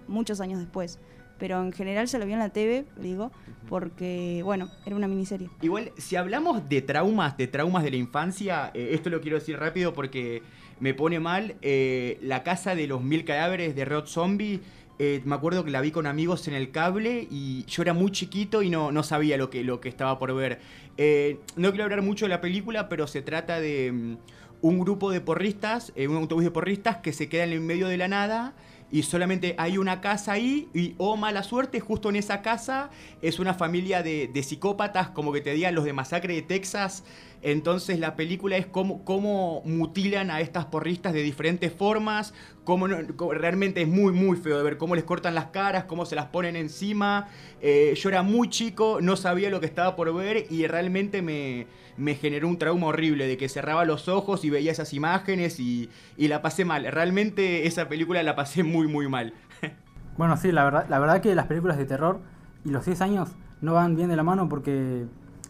muchos 0.08 0.40
años 0.42 0.60
después. 0.60 1.00
Pero 1.38 1.60
en 1.64 1.72
general 1.72 2.08
se 2.08 2.20
lo 2.20 2.26
vio 2.26 2.36
en 2.36 2.40
la 2.40 2.50
TV, 2.50 2.86
digo, 2.98 3.32
porque, 3.68 4.42
bueno, 4.44 4.70
era 4.86 4.96
una 4.96 5.08
miniserie. 5.08 5.50
Igual, 5.62 5.92
si 5.98 6.16
hablamos 6.16 6.70
de 6.70 6.84
traumas, 6.84 7.36
de 7.36 7.48
traumas 7.48 7.84
de 7.84 7.90
la 7.90 7.98
infancia, 7.98 8.70
eh, 8.76 8.90
esto 8.92 9.10
lo 9.10 9.22
quiero 9.22 9.40
decir 9.40 9.58
rápido 9.58 9.92
porque 9.92 10.44
me 10.82 10.94
pone 10.94 11.22
mal. 11.22 11.56
eh, 11.62 12.18
la 12.22 12.44
casa 12.44 12.76
de 12.76 12.88
los 12.88 13.02
mil 13.02 13.24
cadáveres 13.24 13.76
de 13.76 13.86
Rod 13.86 14.08
Zombie, 14.08 14.60
eh, 15.04 15.20
me 15.26 15.34
acuerdo 15.34 15.66
que 15.66 15.72
la 15.72 15.82
vi 15.82 15.90
con 15.90 16.06
amigos 16.06 16.48
en 16.48 16.54
el 16.54 16.70
cable 16.70 17.28
y 17.32 17.66
yo 17.66 17.82
era 17.82 17.92
muy 17.92 18.12
chiquito 18.12 18.62
y 18.62 18.70
no, 18.70 18.92
no 18.92 19.02
sabía 19.02 19.36
lo 19.36 19.50
que, 19.50 19.64
lo 19.64 19.82
que 19.82 19.90
estaba 19.90 20.20
por 20.20 20.32
ver. 20.36 20.60
Eh, 20.98 21.40
no 21.56 21.70
quiero 21.70 21.86
hablar 21.86 22.04
mucho 22.04 22.26
de 22.26 22.30
la 22.30 22.40
película, 22.40 22.88
pero 22.88 23.08
se 23.08 23.24
trata 23.24 23.60
de 23.60 23.92
mm, 23.92 24.18
un 24.62 24.80
grupo 24.80 25.10
de 25.10 25.20
porristas, 25.20 25.92
eh, 25.96 26.08
un 26.08 26.18
autobús 26.18 26.44
de 26.44 26.52
porristas 26.52 26.98
que 26.98 27.14
se 27.14 27.30
queda 27.30 27.46
en 27.46 27.52
el 27.52 27.62
medio 27.62 27.88
de 27.88 27.98
la 27.98 28.08
nada 28.08 28.54
y 28.92 29.04
solamente 29.04 29.56
hay 29.58 29.78
una 29.78 30.02
casa 30.02 30.34
ahí 30.34 30.68
y, 30.74 30.96
oh 30.98 31.16
mala 31.16 31.44
suerte, 31.44 31.80
justo 31.80 32.10
en 32.10 32.18
esa 32.18 32.42
casa 32.42 32.90
es 33.22 33.40
una 33.40 33.54
familia 33.54 34.04
de, 34.04 34.28
de 34.28 34.44
psicópatas, 34.44 35.10
como 35.10 35.32
que 35.32 35.42
te 35.42 35.54
digan 35.54 35.76
los 35.76 35.86
de 35.86 35.94
Masacre 35.94 36.36
de 36.36 36.42
Texas. 36.42 37.04
Entonces 37.44 38.00
la 38.00 38.16
película 38.16 38.58
es 38.58 38.68
cómo, 38.68 39.04
cómo 39.04 39.64
mutilan 39.66 40.30
a 40.30 40.42
estas 40.42 40.66
porristas 40.66 41.14
de 41.14 41.24
diferentes 41.24 41.74
formas, 41.74 42.34
cómo, 42.64 42.88
realmente 42.88 43.82
es 43.82 43.88
muy 43.88 44.14
muy 44.14 44.38
feo 44.38 44.58
de 44.58 44.64
ver 44.64 44.78
cómo 44.78 44.96
les 44.96 45.04
cortan 45.04 45.34
las 45.34 45.48
caras, 45.48 45.86
cómo 45.86 46.06
se 46.06 46.16
las 46.16 46.28
ponen 46.28 46.56
encima. 46.56 47.30
Eh, 47.62 47.94
yo 47.96 48.10
era 48.10 48.22
muy 48.22 48.50
chico, 48.50 49.00
no 49.02 49.16
sabía 49.16 49.50
lo 49.50 49.60
que 49.60 49.66
estaba 49.66 49.96
por 49.96 50.14
ver 50.14 50.46
y 50.52 50.68
realmente 50.68 51.24
me, 51.24 51.66
me 52.02 52.16
generó 52.16 52.48
un 52.48 52.58
trauma 52.58 52.88
horrible 52.88 53.28
de 53.28 53.38
que 53.38 53.48
cerraba 53.50 53.86
los 53.86 54.08
ojos 54.10 54.44
y 54.46 54.50
veía 54.50 54.72
esas 54.72 54.94
imágenes 54.94 55.60
y, 55.60 55.90
y 56.18 56.28
la 56.28 56.42
pasé 56.42 56.66
mal. 56.66 56.86
Realmente 56.92 57.68
esa 57.68 57.88
película 57.90 58.24
la 58.24 58.36
pasé 58.36 58.64
muy 58.64 58.88
muy 58.88 59.08
mal. 59.08 59.34
Bueno, 60.18 60.36
sí, 60.38 60.52
la 60.52 60.66
verdad, 60.66 60.86
la 60.90 61.00
verdad 61.00 61.22
que 61.22 61.34
las 61.36 61.48
películas 61.48 61.78
de 61.78 61.86
terror 61.86 62.20
y 62.66 62.70
los 62.70 62.86
10 62.86 63.02
años 63.02 63.30
no 63.62 63.74
van 63.74 63.96
bien 63.96 64.10
de 64.10 64.16
la 64.18 64.24
mano 64.24 64.50
porque, 64.50 65.06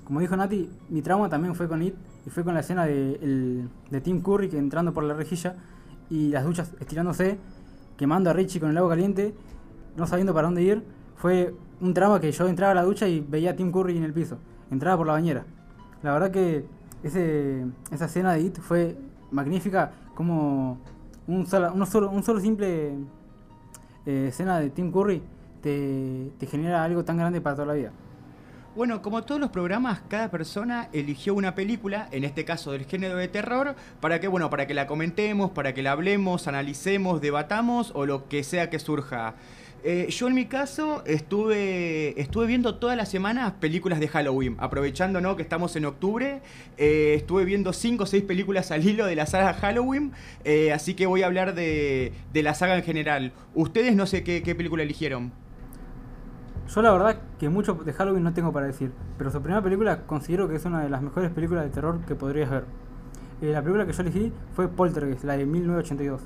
como 0.05 0.19
dijo 0.19 0.37
Nati, 0.37 0.69
mi 0.89 1.01
trauma 1.01 1.29
también 1.29 1.55
fue 1.55 1.67
con 1.67 1.81
It 1.81 1.95
y 2.25 2.29
fue 2.29 2.43
con 2.43 2.53
la 2.53 2.59
escena 2.59 2.85
de, 2.85 3.15
el- 3.15 3.69
de 3.89 4.01
Tim 4.01 4.21
Curry 4.21 4.49
que 4.49 4.57
entrando 4.59 4.93
por 4.93 5.03
la 5.03 5.15
rejilla 5.15 5.55
y 6.09 6.29
las 6.29 6.45
duchas 6.45 6.73
estirándose, 6.79 7.39
quemando 7.97 8.29
a 8.29 8.33
Richie 8.33 8.59
con 8.59 8.69
el 8.69 8.77
agua 8.77 8.91
caliente, 8.91 9.33
no 9.97 10.05
sabiendo 10.05 10.33
para 10.33 10.47
dónde 10.47 10.61
ir. 10.61 10.83
Fue 11.15 11.53
un 11.81 11.93
trauma 11.93 12.19
que 12.21 12.31
yo 12.31 12.47
entraba 12.47 12.71
a 12.71 12.75
la 12.75 12.83
ducha 12.83 13.07
y 13.07 13.19
veía 13.19 13.51
a 13.51 13.55
Tim 13.55 13.71
Curry 13.71 13.97
en 13.97 14.03
el 14.03 14.13
piso, 14.13 14.37
entraba 14.69 14.97
por 14.97 15.07
la 15.07 15.13
bañera. 15.13 15.43
La 16.03 16.13
verdad 16.13 16.31
que 16.31 16.65
esa 17.03 18.05
escena 18.05 18.33
de 18.33 18.41
It 18.41 18.59
fue 18.59 18.97
magnífica, 19.31 19.91
como 20.15 20.79
un 21.27 21.45
solo, 21.45 21.71
uno 21.73 21.85
solo, 21.85 22.09
un 22.09 22.23
solo 22.23 22.39
simple 22.39 22.93
eh, 24.05 24.25
escena 24.29 24.59
de 24.59 24.69
Tim 24.69 24.91
Curry 24.91 25.21
te, 25.61 26.31
te 26.39 26.47
genera 26.47 26.83
algo 26.83 27.05
tan 27.05 27.17
grande 27.17 27.39
para 27.39 27.55
toda 27.55 27.67
la 27.67 27.73
vida. 27.73 27.91
Bueno, 28.73 29.01
como 29.01 29.23
todos 29.23 29.39
los 29.41 29.49
programas, 29.49 30.01
cada 30.07 30.31
persona 30.31 30.87
eligió 30.93 31.33
una 31.33 31.55
película, 31.55 32.07
en 32.11 32.23
este 32.23 32.45
caso 32.45 32.71
del 32.71 32.85
género 32.85 33.17
de 33.17 33.27
terror, 33.27 33.75
para 33.99 34.21
que, 34.21 34.29
bueno, 34.29 34.49
para 34.49 34.65
que 34.65 34.73
la 34.73 34.87
comentemos, 34.87 35.51
para 35.51 35.73
que 35.73 35.83
la 35.83 35.91
hablemos, 35.91 36.47
analicemos, 36.47 37.19
debatamos 37.19 37.91
o 37.93 38.05
lo 38.05 38.29
que 38.29 38.43
sea 38.43 38.69
que 38.69 38.79
surja. 38.79 39.35
Eh, 39.83 40.07
yo 40.11 40.27
en 40.27 40.35
mi 40.35 40.45
caso 40.45 41.03
estuve, 41.05 42.19
estuve 42.21 42.45
viendo 42.45 42.75
todas 42.75 42.95
las 42.95 43.09
semanas 43.09 43.53
películas 43.53 43.99
de 43.99 44.07
Halloween, 44.07 44.55
aprovechando 44.59 45.21
¿no? 45.21 45.35
que 45.35 45.41
estamos 45.41 45.75
en 45.75 45.85
octubre, 45.85 46.41
eh, 46.77 47.15
estuve 47.15 47.45
viendo 47.45 47.73
5 47.73 48.03
o 48.03 48.05
6 48.05 48.23
películas 48.25 48.69
al 48.69 48.87
hilo 48.87 49.07
de 49.07 49.15
la 49.15 49.25
saga 49.25 49.55
Halloween, 49.55 50.11
eh, 50.43 50.71
así 50.71 50.93
que 50.93 51.07
voy 51.07 51.23
a 51.23 51.25
hablar 51.25 51.55
de, 51.55 52.13
de 52.31 52.43
la 52.43 52.53
saga 52.53 52.75
en 52.75 52.83
general. 52.83 53.33
Ustedes 53.55 53.95
no 53.95 54.05
sé 54.05 54.23
qué, 54.23 54.43
qué 54.43 54.53
película 54.53 54.83
eligieron. 54.83 55.31
Yo 56.67 56.81
la 56.83 56.91
verdad 56.91 57.17
que 57.39 57.49
mucho 57.49 57.73
de 57.73 57.91
Halloween 57.91 58.23
no 58.23 58.33
tengo 58.33 58.53
para 58.53 58.67
decir, 58.67 58.91
pero 59.17 59.31
su 59.31 59.41
primera 59.41 59.63
película 59.63 60.05
considero 60.05 60.47
que 60.47 60.57
es 60.57 60.65
una 60.65 60.83
de 60.83 60.89
las 60.89 61.01
mejores 61.01 61.31
películas 61.31 61.63
de 61.63 61.71
terror 61.71 61.99
que 62.05 62.13
podrías 62.13 62.51
ver. 62.51 62.65
La 63.41 63.61
película 63.63 63.87
que 63.87 63.93
yo 63.93 64.03
elegí 64.03 64.31
fue 64.53 64.67
Poltergeist, 64.67 65.23
la 65.23 65.35
de 65.35 65.47
1982. 65.47 66.21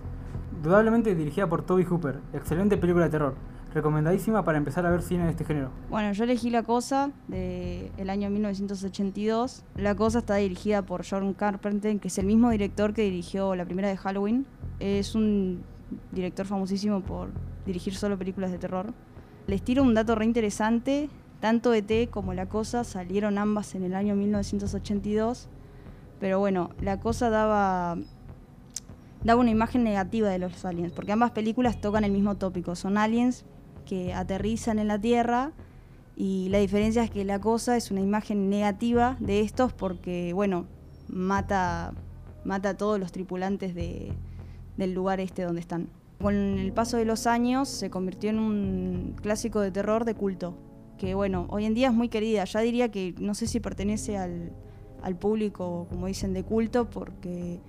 Indudablemente 0.57 1.15
dirigida 1.15 1.47
por 1.47 1.61
Toby 1.61 1.85
Hooper, 1.85 2.19
excelente 2.33 2.75
película 2.75 3.05
de 3.05 3.11
terror, 3.11 3.35
recomendadísima 3.73 4.43
para 4.43 4.57
empezar 4.57 4.85
a 4.85 4.89
ver 4.89 5.01
cine 5.01 5.23
de 5.23 5.29
este 5.29 5.45
género. 5.45 5.69
Bueno, 5.89 6.11
yo 6.11 6.25
elegí 6.25 6.49
La 6.49 6.63
Cosa 6.63 7.11
del 7.29 7.89
el 7.95 8.09
año 8.09 8.29
1982. 8.29 9.63
La 9.77 9.95
Cosa 9.95 10.19
está 10.19 10.35
dirigida 10.35 10.81
por 10.81 11.05
John 11.09 11.33
Carpenter, 11.33 11.97
que 11.99 12.09
es 12.09 12.17
el 12.17 12.25
mismo 12.25 12.49
director 12.49 12.93
que 12.93 13.03
dirigió 13.03 13.55
la 13.55 13.63
primera 13.63 13.87
de 13.87 13.95
Halloween. 13.95 14.45
Es 14.81 15.15
un 15.15 15.63
director 16.11 16.45
famosísimo 16.45 16.99
por 16.99 17.29
dirigir 17.65 17.95
solo 17.95 18.17
películas 18.17 18.51
de 18.51 18.57
terror. 18.57 18.87
Les 19.47 19.61
tiro 19.61 19.83
un 19.83 19.93
dato 19.93 20.15
re 20.15 20.25
interesante. 20.25 21.09
Tanto 21.39 21.73
ET 21.73 22.09
como 22.09 22.33
La 22.33 22.47
Cosa 22.47 22.83
salieron 22.83 23.37
ambas 23.37 23.73
en 23.75 23.83
el 23.83 23.95
año 23.95 24.15
1982. 24.15 25.47
Pero 26.19 26.39
bueno, 26.39 26.69
La 26.81 26.99
Cosa 26.99 27.29
daba 27.29 27.97
daba 29.25 29.41
una 29.41 29.49
imagen 29.49 29.83
negativa 29.83 30.29
de 30.29 30.37
los 30.37 30.63
aliens, 30.65 30.93
porque 30.93 31.11
ambas 31.11 31.31
películas 31.31 31.81
tocan 31.81 32.03
el 32.03 32.11
mismo 32.11 32.35
tópico. 32.35 32.75
Son 32.75 32.97
aliens 32.97 33.43
que 33.85 34.13
aterrizan 34.13 34.77
en 34.77 34.87
la 34.87 35.01
Tierra 35.01 35.51
y 36.15 36.47
la 36.49 36.59
diferencia 36.59 37.03
es 37.03 37.09
que 37.09 37.25
la 37.25 37.41
cosa 37.41 37.75
es 37.75 37.89
una 37.89 38.01
imagen 38.01 38.49
negativa 38.49 39.17
de 39.19 39.41
estos 39.41 39.73
porque, 39.73 40.31
bueno, 40.33 40.67
mata, 41.07 41.91
mata 42.43 42.69
a 42.69 42.77
todos 42.77 42.99
los 42.99 43.11
tripulantes 43.11 43.73
de, 43.73 44.13
del 44.77 44.93
lugar 44.93 45.19
este 45.19 45.41
donde 45.41 45.61
están. 45.61 45.89
Con 46.21 46.35
el 46.35 46.71
paso 46.71 46.97
de 46.97 47.05
los 47.05 47.25
años 47.25 47.67
se 47.67 47.89
convirtió 47.89 48.29
en 48.29 48.37
un 48.37 49.15
clásico 49.21 49.59
de 49.59 49.71
terror 49.71 50.05
de 50.05 50.13
culto, 50.13 50.55
que 50.99 51.15
bueno, 51.15 51.47
hoy 51.49 51.65
en 51.65 51.73
día 51.73 51.87
es 51.87 51.93
muy 51.95 52.09
querida. 52.09 52.45
Ya 52.45 52.59
diría 52.59 52.89
que 52.91 53.15
no 53.19 53.33
sé 53.33 53.47
si 53.47 53.59
pertenece 53.59 54.17
al, 54.17 54.53
al 55.05 55.15
público, 55.15 55.85
como 55.87 56.07
dicen, 56.07 56.33
de 56.33 56.43
culto, 56.43 56.89
porque 56.89 57.59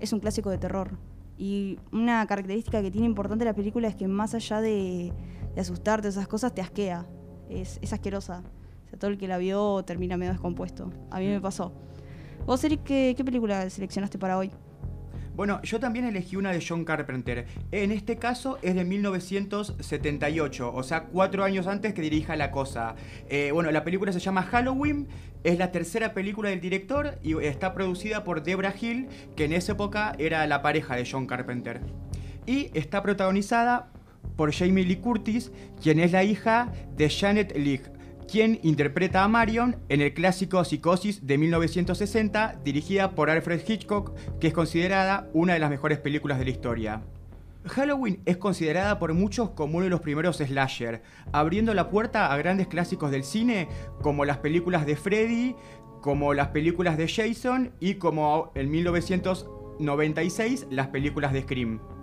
es 0.00 0.12
un 0.14 0.20
clásico 0.20 0.48
de 0.48 0.56
terror. 0.56 0.96
Y 1.36 1.78
una 1.92 2.26
característica 2.26 2.80
que 2.80 2.90
tiene 2.90 3.06
importante 3.06 3.44
la 3.44 3.52
película 3.52 3.86
es 3.86 3.94
que 3.94 4.08
más 4.08 4.34
allá 4.34 4.62
de, 4.62 5.12
de 5.54 5.60
asustarte, 5.60 6.08
esas 6.08 6.26
cosas, 6.26 6.54
te 6.54 6.62
asquea. 6.62 7.06
Es, 7.50 7.78
es 7.82 7.92
asquerosa. 7.92 8.42
O 8.86 8.88
sea, 8.88 8.98
todo 8.98 9.10
el 9.10 9.18
que 9.18 9.28
la 9.28 9.36
vio 9.36 9.82
termina 9.84 10.16
medio 10.16 10.32
descompuesto. 10.32 10.90
A 11.10 11.18
mí 11.18 11.26
me 11.26 11.38
pasó. 11.38 11.70
Vos, 12.46 12.64
Eric, 12.64 12.82
¿qué, 12.82 13.14
qué 13.14 13.24
película 13.24 13.68
seleccionaste 13.68 14.18
para 14.18 14.38
hoy? 14.38 14.50
Bueno, 15.36 15.60
yo 15.62 15.78
también 15.78 16.06
elegí 16.06 16.36
una 16.36 16.50
de 16.50 16.64
John 16.66 16.86
Carpenter. 16.86 17.44
En 17.70 17.92
este 17.92 18.16
caso 18.16 18.58
es 18.62 18.74
de 18.74 18.86
1978, 18.86 20.72
o 20.74 20.82
sea, 20.82 21.04
cuatro 21.04 21.44
años 21.44 21.66
antes 21.66 21.92
que 21.92 22.00
dirija 22.00 22.36
La 22.36 22.50
Cosa. 22.50 22.94
Eh, 23.28 23.50
bueno, 23.52 23.70
la 23.70 23.84
película 23.84 24.12
se 24.14 24.18
llama 24.18 24.44
Halloween, 24.44 25.08
es 25.44 25.58
la 25.58 25.72
tercera 25.72 26.14
película 26.14 26.48
del 26.48 26.62
director 26.62 27.18
y 27.22 27.36
está 27.44 27.74
producida 27.74 28.24
por 28.24 28.42
Debra 28.44 28.74
Hill, 28.80 29.08
que 29.36 29.44
en 29.44 29.52
esa 29.52 29.72
época 29.72 30.14
era 30.18 30.46
la 30.46 30.62
pareja 30.62 30.96
de 30.96 31.06
John 31.08 31.26
Carpenter. 31.26 31.82
Y 32.46 32.70
está 32.72 33.02
protagonizada 33.02 33.90
por 34.36 34.54
Jamie 34.54 34.86
Lee 34.86 34.96
Curtis, 34.96 35.52
quien 35.82 36.00
es 36.00 36.12
la 36.12 36.24
hija 36.24 36.72
de 36.96 37.10
Janet 37.10 37.54
Leigh, 37.54 37.82
quien 38.26 38.58
interpreta 38.62 39.22
a 39.22 39.28
Marion 39.28 39.76
en 39.88 40.00
el 40.00 40.12
clásico 40.12 40.64
Psicosis 40.64 41.26
de 41.26 41.38
1960, 41.38 42.60
dirigida 42.64 43.14
por 43.14 43.30
Alfred 43.30 43.60
Hitchcock, 43.66 44.14
que 44.40 44.48
es 44.48 44.52
considerada 44.52 45.28
una 45.32 45.54
de 45.54 45.58
las 45.58 45.70
mejores 45.70 45.98
películas 45.98 46.38
de 46.38 46.44
la 46.44 46.50
historia. 46.50 47.02
Halloween 47.66 48.20
es 48.24 48.36
considerada 48.36 48.98
por 48.98 49.12
muchos 49.14 49.50
como 49.50 49.76
uno 49.76 49.84
de 49.84 49.90
los 49.90 50.00
primeros 50.00 50.36
slasher, 50.38 51.02
abriendo 51.32 51.74
la 51.74 51.90
puerta 51.90 52.32
a 52.32 52.36
grandes 52.36 52.68
clásicos 52.68 53.10
del 53.10 53.24
cine 53.24 53.68
como 54.02 54.24
las 54.24 54.38
películas 54.38 54.86
de 54.86 54.96
Freddy, 54.96 55.56
como 56.00 56.34
las 56.34 56.48
películas 56.48 56.96
de 56.96 57.08
Jason 57.08 57.72
y 57.80 57.94
como 57.94 58.52
en 58.54 58.70
1996 58.70 60.66
las 60.70 60.88
películas 60.88 61.32
de 61.32 61.42
Scream. 61.42 61.95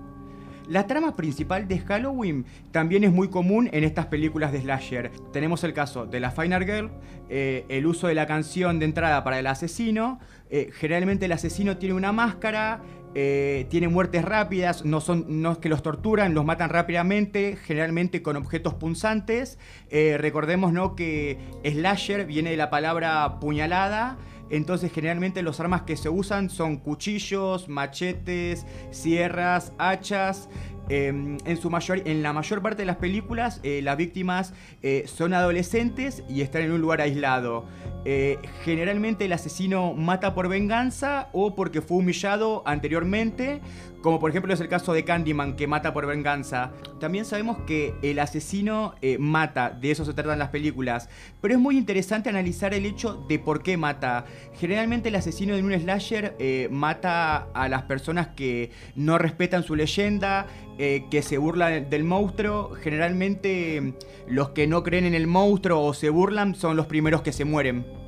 La 0.70 0.88
trama 0.88 1.15
principal 1.15 1.67
de 1.67 1.79
Halloween 1.79 2.46
también 2.72 3.03
es 3.03 3.12
muy 3.12 3.27
común 3.27 3.70
en 3.74 3.84
estas 3.84 4.05
películas 4.05 4.53
de 4.53 4.62
slasher. 4.62 5.12
Tenemos 5.34 5.63
el 5.65 5.74
caso 5.74 6.05
de 6.05 6.22
la 6.22 6.32
Final 6.32 6.63
Girl, 6.63 6.89
eh, 7.29 7.65
el 7.67 7.86
uso 7.86 8.08
de 8.08 8.15
la 8.15 8.27
canción 8.27 8.79
de 8.79 8.86
entrada 8.86 9.24
para 9.25 9.39
el 9.39 9.48
asesino. 9.48 10.20
Eh, 10.50 10.70
generalmente 10.72 11.25
el 11.25 11.34
asesino 11.34 11.77
tiene 11.77 11.96
una 11.96 12.13
máscara, 12.13 12.82
eh, 13.13 13.67
tiene 13.70 13.89
muertes 13.89 14.24
rápidas, 14.24 14.86
no, 14.86 15.01
son, 15.01 15.46
es 15.46 15.58
que 15.58 15.67
los 15.67 15.84
torturan, 15.84 16.34
los 16.34 16.46
matan 16.46 16.70
rápidamente, 16.70 17.58
generalmente 17.58 18.22
con 18.22 18.38
objetos 18.38 18.74
punzantes. 18.74 19.60
recordemos 19.91 20.72
¿no? 20.72 20.96
que 20.96 21.39
slasher 21.65 22.25
viene 22.25 22.51
de 22.51 22.58
la 22.58 22.70
palabra 22.70 23.39
puñalada. 23.41 24.17
Entonces 24.50 24.92
generalmente 24.92 25.42
los 25.42 25.60
armas 25.60 25.84
que 25.84 25.98
se 25.98 26.10
usan 26.10 26.50
son 26.50 26.78
cuchillos, 26.78 27.70
machetes, 27.70 28.66
sierras, 28.92 29.74
hachas. 29.78 30.50
Em, 30.90 31.38
en, 31.46 31.58
su 31.58 31.70
mayor, 31.70 32.02
en 32.06 32.22
la 32.24 32.34
mayor 32.34 32.62
parte 32.62 32.82
de 32.82 32.86
las 32.86 32.98
películas 32.98 33.62
eh, 33.64 33.82
las 33.82 33.96
víctimas 33.96 34.54
eh, 34.82 35.06
son 35.08 35.34
adolescentes 35.34 36.24
y 36.28 36.42
están 36.42 36.64
en 36.64 36.74
un 36.74 36.82
lugar 36.82 37.00
aislado. 37.00 37.66
Eh, 38.04 38.38
generalmente 38.66 39.26
el 39.26 39.32
asesino 39.32 39.94
mata 39.94 40.36
por 40.36 40.50
venganza 40.50 41.30
o 41.32 41.56
porque 41.56 41.82
fue 41.82 41.98
humillado 41.98 42.64
anteriormente, 42.66 43.62
como 44.04 44.20
por 44.20 44.30
ejemplo 44.30 44.54
es 44.54 44.60
el 44.60 44.68
caso 44.68 44.94
de 44.94 45.04
Candyman 45.04 45.56
que 45.56 45.66
mata 45.66 45.94
por 45.94 46.06
venganza. 46.06 46.74
También 47.00 47.26
sabemos 47.26 47.58
que 47.66 47.96
el 48.04 48.20
asesino 48.20 48.94
mata, 49.18 49.72
de 49.72 49.90
eso 49.90 50.06
se 50.06 50.14
tratan 50.14 50.38
las 50.38 50.50
películas, 50.50 51.10
pero 51.42 51.56
es 51.56 51.60
muy 51.60 51.78
interesante 51.78 52.30
analizar 52.30 52.76
el 52.76 52.86
hecho 52.86 53.26
de 53.28 53.40
por 53.40 53.64
qué 53.64 53.78
mata. 53.78 54.26
Generalmente 54.60 55.10
el 55.10 55.16
asesino 55.16 55.56
en 55.56 55.66
un 55.66 55.74
slasher 55.74 56.38
mata 56.70 57.48
a 57.54 57.68
las 57.70 57.84
personas 57.84 58.28
que 58.28 58.72
no 58.96 59.18
respetan 59.18 59.64
su 59.64 59.76
leyenda, 59.76 60.48
eh, 60.78 61.06
que 61.10 61.22
se 61.22 61.38
burla 61.38 61.70
del 61.70 62.04
monstruo. 62.04 62.72
Generalmente 62.82 63.94
los 64.28 64.50
que 64.50 64.68
no 64.68 64.84
creen 64.84 65.06
en 65.06 65.14
el 65.14 65.28
monstruo 65.28 65.82
o 65.82 65.94
se 65.94 66.10
burlan 66.10 66.56
son 66.56 66.76
los 66.76 66.88
primeros 66.88 67.22
que 67.22 67.32
se 67.32 67.46
mueren. 67.46 68.03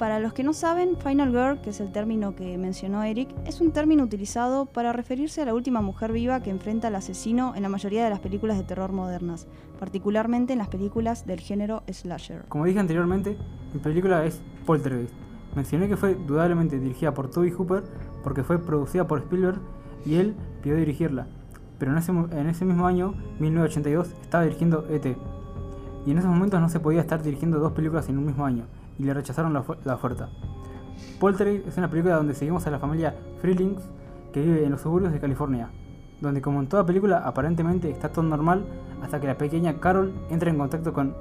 Para 0.00 0.18
los 0.18 0.32
que 0.32 0.44
no 0.44 0.54
saben, 0.54 0.96
Final 0.96 1.28
Girl, 1.28 1.60
que 1.60 1.68
es 1.68 1.80
el 1.80 1.92
término 1.92 2.34
que 2.34 2.56
mencionó 2.56 3.02
Eric, 3.02 3.28
es 3.44 3.60
un 3.60 3.70
término 3.70 4.02
utilizado 4.02 4.64
para 4.64 4.94
referirse 4.94 5.42
a 5.42 5.44
la 5.44 5.52
última 5.52 5.82
mujer 5.82 6.10
viva 6.10 6.40
que 6.40 6.48
enfrenta 6.48 6.88
al 6.88 6.94
asesino 6.94 7.54
en 7.54 7.62
la 7.62 7.68
mayoría 7.68 8.02
de 8.02 8.08
las 8.08 8.20
películas 8.20 8.56
de 8.56 8.64
terror 8.64 8.92
modernas, 8.92 9.46
particularmente 9.78 10.54
en 10.54 10.58
las 10.60 10.68
películas 10.68 11.26
del 11.26 11.40
género 11.40 11.82
slasher. 11.86 12.46
Como 12.48 12.64
dije 12.64 12.78
anteriormente, 12.78 13.36
mi 13.74 13.80
película 13.80 14.24
es 14.24 14.40
Poltergeist. 14.64 15.12
Mencioné 15.54 15.86
que 15.86 15.98
fue 15.98 16.14
dudablemente 16.14 16.80
dirigida 16.80 17.12
por 17.12 17.30
Toby 17.30 17.50
Hooper 17.50 17.84
porque 18.22 18.42
fue 18.42 18.58
producida 18.58 19.06
por 19.06 19.18
Spielberg 19.18 19.60
y 20.06 20.14
él 20.14 20.34
pidió 20.62 20.76
dirigirla 20.76 21.26
pero 21.78 21.92
en 21.92 21.98
ese, 21.98 22.10
en 22.10 22.46
ese 22.46 22.64
mismo 22.64 22.86
año, 22.86 23.14
1982, 23.38 24.14
estaba 24.22 24.44
dirigiendo 24.44 24.86
ET. 24.88 25.16
Y 26.06 26.10
en 26.10 26.18
esos 26.18 26.30
momentos 26.30 26.58
no 26.58 26.70
se 26.70 26.78
podía 26.78 27.00
estar 27.00 27.22
dirigiendo 27.22 27.58
dos 27.58 27.72
películas 27.72 28.08
en 28.08 28.18
un 28.18 28.26
mismo 28.26 28.44
año, 28.44 28.64
y 29.00 29.04
le 29.04 29.14
rechazaron 29.14 29.54
la, 29.54 29.64
la 29.84 29.94
oferta. 29.94 30.28
Poltergeist 31.18 31.66
es 31.66 31.76
una 31.78 31.88
película 31.88 32.16
donde 32.16 32.34
seguimos 32.34 32.66
a 32.66 32.70
la 32.70 32.78
familia 32.78 33.14
Freelings 33.40 33.82
que 34.32 34.42
vive 34.42 34.64
en 34.64 34.72
los 34.72 34.82
suburbios 34.82 35.12
de 35.12 35.20
California, 35.20 35.70
donde 36.20 36.42
como 36.42 36.60
en 36.60 36.68
toda 36.68 36.84
película 36.84 37.22
aparentemente 37.24 37.90
está 37.90 38.10
todo 38.10 38.24
normal 38.24 38.64
hasta 39.02 39.18
que 39.20 39.26
la 39.26 39.38
pequeña 39.38 39.80
Carol 39.80 40.12
entra 40.28 40.50
en 40.50 40.58
contacto 40.58 40.92
con 40.92 41.16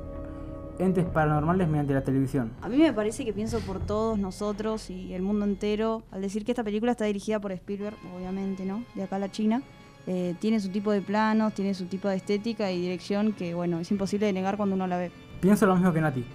entes 0.77 1.05
paranormales 1.05 1.67
mediante 1.69 1.93
la 1.93 2.03
televisión. 2.03 2.51
A 2.61 2.69
mí 2.69 2.77
me 2.77 2.91
parece 2.91 3.23
que 3.23 3.33
pienso 3.33 3.59
por 3.59 3.79
todos 3.79 4.19
nosotros 4.19 4.89
y 4.89 5.13
el 5.13 5.21
mundo 5.21 5.45
entero 5.45 6.03
al 6.11 6.21
decir 6.21 6.43
que 6.43 6.51
esta 6.51 6.63
película 6.63 6.91
está 6.91 7.05
dirigida 7.05 7.39
por 7.39 7.51
Spielberg, 7.53 7.95
obviamente, 8.15 8.65
¿no? 8.65 8.83
De 8.95 9.03
acá 9.03 9.15
a 9.15 9.19
la 9.19 9.31
China. 9.31 9.61
Eh, 10.07 10.35
tiene 10.39 10.59
su 10.59 10.69
tipo 10.69 10.91
de 10.91 11.01
planos, 11.01 11.53
tiene 11.53 11.73
su 11.73 11.85
tipo 11.85 12.07
de 12.07 12.15
estética 12.15 12.71
y 12.71 12.81
dirección 12.81 13.33
que, 13.33 13.53
bueno, 13.53 13.79
es 13.79 13.91
imposible 13.91 14.25
de 14.25 14.33
negar 14.33 14.57
cuando 14.57 14.75
uno 14.75 14.87
la 14.87 14.97
ve. 14.97 15.11
Pienso 15.41 15.65
lo 15.65 15.75
mismo 15.75 15.93
que 15.93 16.01
Nati. 16.01 16.25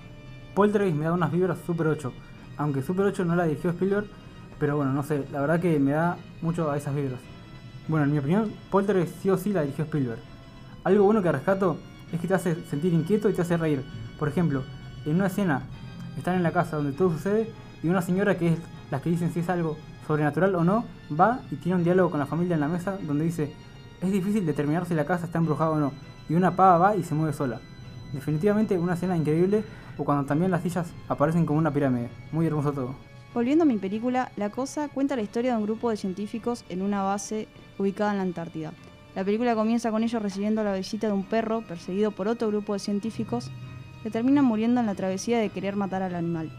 Poltergeist 0.55 0.97
me 0.97 1.05
da 1.05 1.13
unas 1.13 1.33
vibras 1.33 1.59
Super 1.67 1.89
8, 1.89 2.13
aunque 2.57 2.83
Super 2.83 3.07
8 3.07 3.25
no 3.25 3.35
la 3.35 3.45
dirigió 3.45 3.71
Spielberg, 3.71 4.07
pero 4.59 4.77
bueno, 4.77 4.93
no 4.93 5.03
sé, 5.03 5.27
la 5.33 5.41
verdad 5.41 5.61
que 5.61 5.79
me 5.81 5.93
da 5.93 6.17
mucho 6.43 6.71
a 6.71 6.77
esas 6.77 6.95
vibras. 6.95 7.21
Bueno, 7.89 8.05
en 8.05 8.13
mi 8.13 8.19
opinión, 8.19 8.53
Poltergeist 8.71 9.21
sí 9.21 9.31
o 9.31 9.37
sí 9.37 9.53
la 9.53 9.63
dirigió 9.63 9.85
Spielberg. 9.85 10.21
Algo 10.85 11.05
bueno 11.05 11.23
que 11.23 11.33
rescato 11.33 11.77
es 12.13 12.21
que 12.21 12.29
te 12.29 12.35
hace 12.35 12.55
sentir 12.67 12.93
inquieto 12.93 13.29
y 13.29 13.33
te 13.33 13.43
hace 13.43 13.57
reír. 13.57 13.85
Por 14.19 14.29
ejemplo, 14.29 14.63
en 15.05 15.17
una 15.17 15.27
escena 15.27 15.63
están 16.17 16.37
en 16.37 16.43
la 16.43 16.53
casa 16.53 16.77
donde 16.77 16.93
todo 16.93 17.11
sucede 17.11 17.51
y 17.83 17.89
una 17.89 18.03
señora 18.03 18.39
que 18.39 18.53
es 18.53 18.59
la 18.91 19.01
que 19.01 19.11
dicen 19.11 19.33
si 19.33 19.41
es 19.41 19.49
algo 19.49 19.77
sobrenatural 20.07 20.55
o 20.55 20.65
no, 20.65 20.85
va 21.19 21.41
y 21.51 21.57
tiene 21.57 21.79
un 21.79 21.85
diálogo 21.85 22.11
con 22.11 22.21
la 22.21 22.27
familia 22.27 22.55
en 22.55 22.61
la 22.61 22.69
mesa 22.69 22.99
donde 23.03 23.25
dice, 23.25 23.53
es 24.01 24.13
difícil 24.13 24.47
determinar 24.47 24.87
si 24.87 24.95
la 24.95 25.05
casa 25.05 25.27
está 25.27 25.39
embrujada 25.39 25.71
o 25.71 25.81
no, 25.81 25.93
y 26.29 26.35
una 26.35 26.55
pava 26.55 26.79
va 26.79 26.97
y 26.97 27.03
se 27.03 27.15
mueve 27.15 27.33
sola. 27.33 27.61
Definitivamente 28.13 28.79
una 28.79 28.95
escena 28.95 29.17
increíble, 29.17 29.65
o 29.97 30.05
cuando 30.05 30.25
también 30.25 30.51
las 30.51 30.63
sillas 30.63 30.93
aparecen 31.09 31.47
como 31.47 31.59
una 31.59 31.73
pirámide. 31.73 32.09
Muy 32.33 32.47
hermoso 32.47 32.73
todo. 32.73 32.95
Volviendo 33.35 33.65
a 33.65 33.67
mi 33.67 33.79
película, 33.79 34.31
La 34.37 34.51
Cosa 34.51 34.89
cuenta 34.89 35.17
la 35.17 35.23
historia 35.23 35.53
de 35.53 35.59
un 35.59 35.65
grupo 35.65 35.91
de 35.91 35.97
científicos 35.97 36.65
en 36.69 36.83
una 36.83 37.03
base 37.03 37.49
ubicada 37.79 38.13
en 38.13 38.19
la 38.19 38.23
Antártida. 38.23 38.73
La 39.15 39.25
película 39.25 39.55
comienza 39.55 39.91
con 39.91 40.03
ellos 40.03 40.23
recibiendo 40.23 40.63
la 40.63 40.75
visita 40.75 41.07
de 41.07 41.13
un 41.13 41.25
perro 41.25 41.63
perseguido 41.63 42.11
por 42.11 42.29
otro 42.29 42.49
grupo 42.49 42.73
de 42.73 42.79
científicos 42.79 43.51
que 44.03 44.11
terminan 44.11 44.45
muriendo 44.45 44.81
en 44.81 44.87
la 44.87 44.95
travesía 44.95 45.39
de 45.39 45.51
querer 45.51 45.77
matar 45.77 46.03
al 46.03 46.15
animal. 46.15 46.51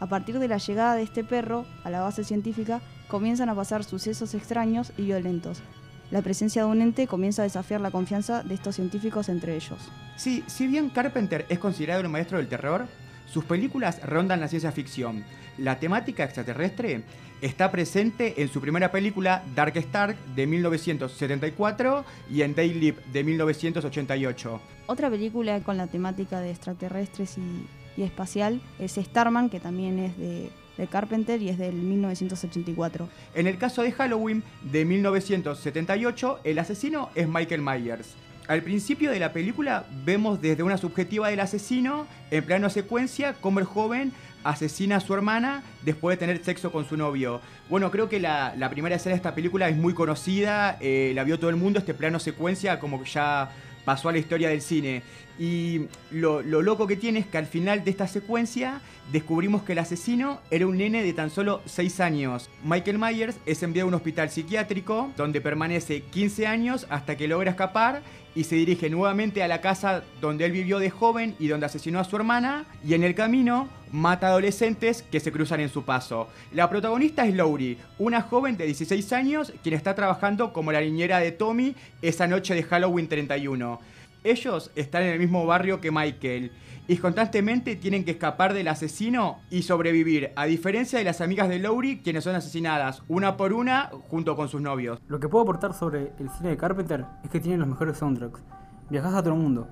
A 0.00 0.06
partir 0.06 0.38
de 0.38 0.48
la 0.48 0.56
llegada 0.56 0.94
de 0.94 1.02
este 1.02 1.24
perro 1.24 1.66
a 1.84 1.90
la 1.90 2.00
base 2.00 2.24
científica, 2.24 2.80
comienzan 3.08 3.48
a 3.48 3.54
pasar 3.54 3.84
sucesos 3.84 4.34
extraños 4.34 4.92
y 4.96 5.02
violentos. 5.02 5.62
La 6.10 6.22
presencia 6.22 6.62
de 6.62 6.68
un 6.68 6.82
ente 6.82 7.06
comienza 7.06 7.42
a 7.42 7.44
desafiar 7.44 7.80
la 7.80 7.90
confianza 7.90 8.42
de 8.42 8.54
estos 8.54 8.76
científicos 8.76 9.28
entre 9.28 9.54
ellos. 9.54 9.78
Sí, 10.16 10.42
si 10.46 10.66
bien 10.66 10.90
Carpenter 10.90 11.46
es 11.48 11.58
considerado 11.58 12.04
un 12.04 12.10
maestro 12.10 12.38
del 12.38 12.48
terror, 12.48 12.86
sus 13.26 13.44
películas 13.44 14.00
rondan 14.02 14.40
la 14.40 14.48
ciencia 14.48 14.72
ficción. 14.72 15.24
La 15.56 15.78
temática 15.78 16.24
extraterrestre 16.24 17.04
está 17.40 17.70
presente 17.70 18.42
en 18.42 18.48
su 18.48 18.60
primera 18.60 18.90
película 18.90 19.42
Dark 19.54 19.76
Star 19.76 20.16
de 20.34 20.46
1974 20.46 22.04
y 22.30 22.42
en 22.42 22.54
Day 22.54 22.74
Leap 22.74 22.98
de 23.06 23.24
1988. 23.24 24.60
Otra 24.86 25.10
película 25.10 25.60
con 25.60 25.76
la 25.76 25.86
temática 25.86 26.40
de 26.40 26.50
extraterrestres 26.50 27.38
y 27.38 27.66
y 27.96 28.02
espacial 28.02 28.60
es 28.78 28.92
Starman, 28.94 29.50
que 29.50 29.60
también 29.60 29.98
es 29.98 30.16
de, 30.16 30.50
Carpenter 30.86 31.40
y 31.42 31.48
es 31.48 31.58
del 31.58 31.74
1984. 31.74 33.08
En 33.34 33.46
el 33.46 33.58
caso 33.58 33.82
de 33.82 33.92
Halloween 33.92 34.42
de 34.62 34.84
1978, 34.84 36.40
el 36.44 36.58
asesino 36.58 37.10
es 37.14 37.28
Michael 37.28 37.62
Myers. 37.62 38.14
Al 38.48 38.62
principio 38.62 39.12
de 39.12 39.20
la 39.20 39.32
película 39.32 39.84
vemos 40.04 40.40
desde 40.40 40.64
una 40.64 40.76
subjetiva 40.76 41.28
del 41.28 41.40
asesino, 41.40 42.06
en 42.32 42.44
plano 42.44 42.68
secuencia, 42.68 43.34
cómo 43.40 43.60
el 43.60 43.64
joven 43.64 44.12
asesina 44.42 44.96
a 44.96 45.00
su 45.00 45.14
hermana 45.14 45.62
después 45.82 46.16
de 46.18 46.26
tener 46.26 46.44
sexo 46.44 46.72
con 46.72 46.84
su 46.84 46.96
novio. 46.96 47.40
Bueno, 47.68 47.90
creo 47.90 48.08
que 48.08 48.18
la, 48.18 48.54
la 48.56 48.70
primera 48.70 48.96
escena 48.96 49.12
de 49.12 49.18
esta 49.18 49.34
película 49.34 49.68
es 49.68 49.76
muy 49.76 49.94
conocida, 49.94 50.78
eh, 50.80 51.12
la 51.14 51.24
vio 51.24 51.38
todo 51.38 51.50
el 51.50 51.56
mundo, 51.56 51.78
este 51.78 51.94
plano 51.94 52.18
secuencia 52.18 52.80
como 52.80 53.02
que 53.02 53.08
ya 53.08 53.50
pasó 53.84 54.08
a 54.08 54.12
la 54.12 54.18
historia 54.18 54.48
del 54.48 54.62
cine. 54.62 55.02
Y 55.40 55.86
lo, 56.10 56.42
lo 56.42 56.60
loco 56.60 56.86
que 56.86 56.96
tiene 56.96 57.20
es 57.20 57.26
que 57.26 57.38
al 57.38 57.46
final 57.46 57.82
de 57.82 57.90
esta 57.90 58.06
secuencia 58.06 58.82
descubrimos 59.10 59.62
que 59.62 59.72
el 59.72 59.78
asesino 59.78 60.38
era 60.50 60.66
un 60.66 60.76
nene 60.76 61.02
de 61.02 61.14
tan 61.14 61.30
solo 61.30 61.62
6 61.64 62.00
años. 62.00 62.50
Michael 62.62 62.98
Myers 62.98 63.36
es 63.46 63.62
enviado 63.62 63.86
a 63.86 63.88
un 63.88 63.94
hospital 63.94 64.28
psiquiátrico 64.28 65.10
donde 65.16 65.40
permanece 65.40 66.02
15 66.02 66.46
años 66.46 66.86
hasta 66.90 67.16
que 67.16 67.26
logra 67.26 67.52
escapar 67.52 68.02
y 68.34 68.44
se 68.44 68.56
dirige 68.56 68.90
nuevamente 68.90 69.42
a 69.42 69.48
la 69.48 69.62
casa 69.62 70.04
donde 70.20 70.44
él 70.44 70.52
vivió 70.52 70.78
de 70.78 70.90
joven 70.90 71.34
y 71.38 71.48
donde 71.48 71.66
asesinó 71.66 72.00
a 72.00 72.04
su 72.04 72.16
hermana 72.16 72.66
y 72.86 72.92
en 72.92 73.02
el 73.02 73.14
camino 73.14 73.68
mata 73.92 74.28
adolescentes 74.28 75.02
que 75.10 75.20
se 75.20 75.32
cruzan 75.32 75.60
en 75.60 75.70
su 75.70 75.84
paso. 75.84 76.28
La 76.52 76.68
protagonista 76.68 77.26
es 77.26 77.34
Laurie, 77.34 77.78
una 77.98 78.20
joven 78.20 78.58
de 78.58 78.66
16 78.66 79.12
años 79.14 79.52
quien 79.62 79.74
está 79.74 79.94
trabajando 79.94 80.52
como 80.52 80.70
la 80.70 80.82
niñera 80.82 81.18
de 81.18 81.32
Tommy 81.32 81.74
esa 82.02 82.26
noche 82.26 82.54
de 82.54 82.62
Halloween 82.62 83.08
31. 83.08 83.80
Ellos 84.22 84.70
están 84.74 85.02
en 85.04 85.10
el 85.10 85.18
mismo 85.18 85.46
barrio 85.46 85.80
que 85.80 85.90
Michael 85.90 86.52
y 86.86 86.98
constantemente 86.98 87.76
tienen 87.76 88.04
que 88.04 88.10
escapar 88.10 88.52
del 88.52 88.68
asesino 88.68 89.38
y 89.48 89.62
sobrevivir, 89.62 90.32
a 90.36 90.44
diferencia 90.44 90.98
de 90.98 91.06
las 91.06 91.22
amigas 91.22 91.48
de 91.48 91.58
Laurie 91.58 92.02
quienes 92.02 92.24
son 92.24 92.34
asesinadas 92.34 93.02
una 93.08 93.38
por 93.38 93.54
una 93.54 93.90
junto 94.08 94.36
con 94.36 94.48
sus 94.48 94.60
novios. 94.60 95.00
Lo 95.08 95.20
que 95.20 95.28
puedo 95.28 95.44
aportar 95.44 95.72
sobre 95.72 96.12
el 96.18 96.28
cine 96.30 96.50
de 96.50 96.56
Carpenter 96.58 97.06
es 97.24 97.30
que 97.30 97.40
tiene 97.40 97.56
los 97.56 97.68
mejores 97.68 97.96
soundtracks. 97.96 98.42
Viajas 98.90 99.14
a 99.14 99.20
el 99.20 99.34
mundo. 99.34 99.68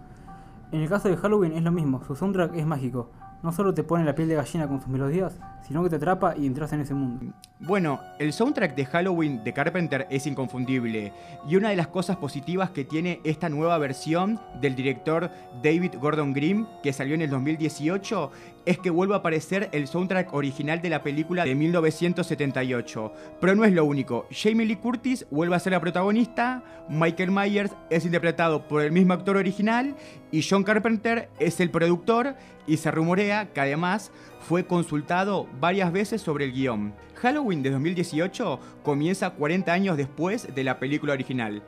En 0.72 0.80
el 0.80 0.88
caso 0.88 1.08
de 1.08 1.16
Halloween 1.16 1.52
es 1.52 1.62
lo 1.62 1.72
mismo, 1.72 2.02
su 2.06 2.16
soundtrack 2.16 2.54
es 2.54 2.64
mágico. 2.64 3.10
No 3.42 3.52
solo 3.52 3.72
te 3.72 3.84
pone 3.84 4.04
la 4.04 4.14
piel 4.14 4.28
de 4.28 4.34
gallina 4.34 4.66
con 4.66 4.80
sus 4.80 4.88
melodías, 4.88 5.38
sino 5.66 5.82
que 5.82 5.90
te 5.90 5.96
atrapa 5.96 6.34
y 6.36 6.46
entras 6.46 6.72
en 6.72 6.80
ese 6.80 6.94
mundo. 6.94 7.32
Bueno, 7.60 8.00
el 8.18 8.32
soundtrack 8.32 8.74
de 8.74 8.86
Halloween 8.86 9.44
de 9.44 9.52
Carpenter 9.52 10.06
es 10.10 10.26
inconfundible 10.26 11.12
y 11.46 11.56
una 11.56 11.70
de 11.70 11.76
las 11.76 11.88
cosas 11.88 12.16
positivas 12.16 12.70
que 12.70 12.84
tiene 12.84 13.20
esta 13.24 13.48
nueva 13.48 13.78
versión 13.78 14.40
del 14.60 14.74
director 14.74 15.30
David 15.62 15.94
Gordon 16.00 16.32
Green 16.32 16.66
que 16.82 16.92
salió 16.92 17.14
en 17.14 17.22
el 17.22 17.30
2018 17.30 18.30
es 18.68 18.78
que 18.78 18.90
vuelve 18.90 19.14
a 19.14 19.18
aparecer 19.18 19.70
el 19.72 19.88
soundtrack 19.88 20.34
original 20.34 20.82
de 20.82 20.90
la 20.90 21.02
película 21.02 21.46
de 21.46 21.54
1978. 21.54 23.12
Pero 23.40 23.54
no 23.54 23.64
es 23.64 23.72
lo 23.72 23.86
único, 23.86 24.26
Jamie 24.30 24.66
Lee 24.66 24.76
Curtis 24.76 25.26
vuelve 25.30 25.56
a 25.56 25.58
ser 25.58 25.72
la 25.72 25.80
protagonista, 25.80 26.62
Michael 26.90 27.30
Myers 27.30 27.72
es 27.88 28.04
interpretado 28.04 28.68
por 28.68 28.82
el 28.82 28.92
mismo 28.92 29.14
actor 29.14 29.38
original 29.38 29.96
y 30.30 30.42
John 30.42 30.64
Carpenter 30.64 31.30
es 31.38 31.60
el 31.60 31.70
productor 31.70 32.34
y 32.66 32.76
se 32.76 32.90
rumorea 32.90 33.54
que 33.54 33.60
además 33.62 34.12
fue 34.46 34.66
consultado 34.66 35.46
varias 35.58 35.90
veces 35.90 36.20
sobre 36.20 36.44
el 36.44 36.52
guion. 36.52 36.92
Halloween 37.14 37.62
de 37.62 37.70
2018 37.70 38.60
comienza 38.82 39.30
40 39.30 39.72
años 39.72 39.96
después 39.96 40.54
de 40.54 40.64
la 40.64 40.78
película 40.78 41.14
original. 41.14 41.62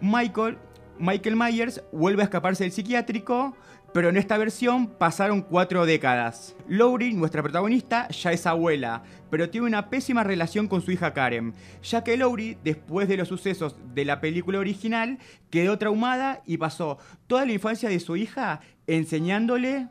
Michael, 0.00 0.58
Michael 1.00 1.34
Myers 1.34 1.82
vuelve 1.90 2.22
a 2.22 2.26
escaparse 2.26 2.62
del 2.62 2.72
psiquiátrico, 2.72 3.56
pero 3.92 4.08
en 4.08 4.16
esta 4.16 4.38
versión 4.38 4.86
pasaron 4.86 5.42
cuatro 5.42 5.86
décadas. 5.86 6.54
Laurie, 6.68 7.12
nuestra 7.12 7.42
protagonista, 7.42 8.08
ya 8.08 8.32
es 8.32 8.46
abuela, 8.46 9.02
pero 9.30 9.50
tiene 9.50 9.66
una 9.66 9.90
pésima 9.90 10.24
relación 10.24 10.68
con 10.68 10.82
su 10.82 10.92
hija 10.92 11.12
Karen, 11.12 11.54
ya 11.82 12.04
que 12.04 12.16
Laurie, 12.16 12.58
después 12.62 13.08
de 13.08 13.16
los 13.16 13.28
sucesos 13.28 13.76
de 13.94 14.04
la 14.04 14.20
película 14.20 14.58
original, 14.58 15.18
quedó 15.50 15.78
traumada 15.78 16.42
y 16.46 16.58
pasó 16.58 16.98
toda 17.26 17.46
la 17.46 17.52
infancia 17.52 17.88
de 17.88 18.00
su 18.00 18.16
hija 18.16 18.60
enseñándole 18.86 19.88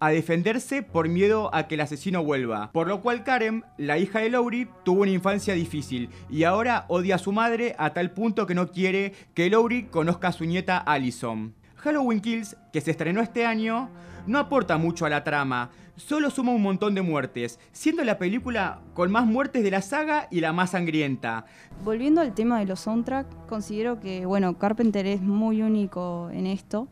a 0.00 0.10
defenderse 0.10 0.82
por 0.82 1.08
miedo 1.08 1.52
a 1.52 1.66
que 1.66 1.74
el 1.74 1.80
asesino 1.80 2.22
vuelva. 2.22 2.70
Por 2.72 2.86
lo 2.86 3.00
cual 3.00 3.24
Karen, 3.24 3.64
la 3.76 3.98
hija 3.98 4.20
de 4.20 4.30
Laurie, 4.30 4.68
tuvo 4.84 5.02
una 5.02 5.10
infancia 5.10 5.54
difícil 5.54 6.10
y 6.30 6.44
ahora 6.44 6.84
odia 6.88 7.16
a 7.16 7.18
su 7.18 7.32
madre 7.32 7.74
a 7.78 7.92
tal 7.92 8.12
punto 8.12 8.46
que 8.46 8.54
no 8.54 8.70
quiere 8.70 9.12
que 9.34 9.50
Laurie 9.50 9.88
conozca 9.88 10.28
a 10.28 10.32
su 10.32 10.44
nieta 10.44 10.78
Allison. 10.78 11.54
Halloween 11.78 12.20
Kills, 12.20 12.56
que 12.72 12.80
se 12.80 12.90
estrenó 12.90 13.20
este 13.20 13.46
año, 13.46 13.88
no 14.26 14.38
aporta 14.38 14.76
mucho 14.78 15.06
a 15.06 15.10
la 15.10 15.24
trama, 15.24 15.70
solo 15.96 16.30
suma 16.30 16.52
un 16.52 16.62
montón 16.62 16.94
de 16.94 17.02
muertes, 17.02 17.58
siendo 17.72 18.04
la 18.04 18.18
película 18.18 18.80
con 18.94 19.10
más 19.10 19.26
muertes 19.26 19.62
de 19.62 19.70
la 19.70 19.80
saga 19.80 20.28
y 20.30 20.40
la 20.40 20.52
más 20.52 20.70
sangrienta. 20.70 21.44
Volviendo 21.84 22.20
al 22.20 22.34
tema 22.34 22.58
de 22.58 22.66
los 22.66 22.80
soundtracks, 22.80 23.34
considero 23.48 24.00
que, 24.00 24.26
bueno, 24.26 24.58
Carpenter 24.58 25.06
es 25.06 25.20
muy 25.20 25.62
único 25.62 26.30
en 26.32 26.46
esto, 26.46 26.88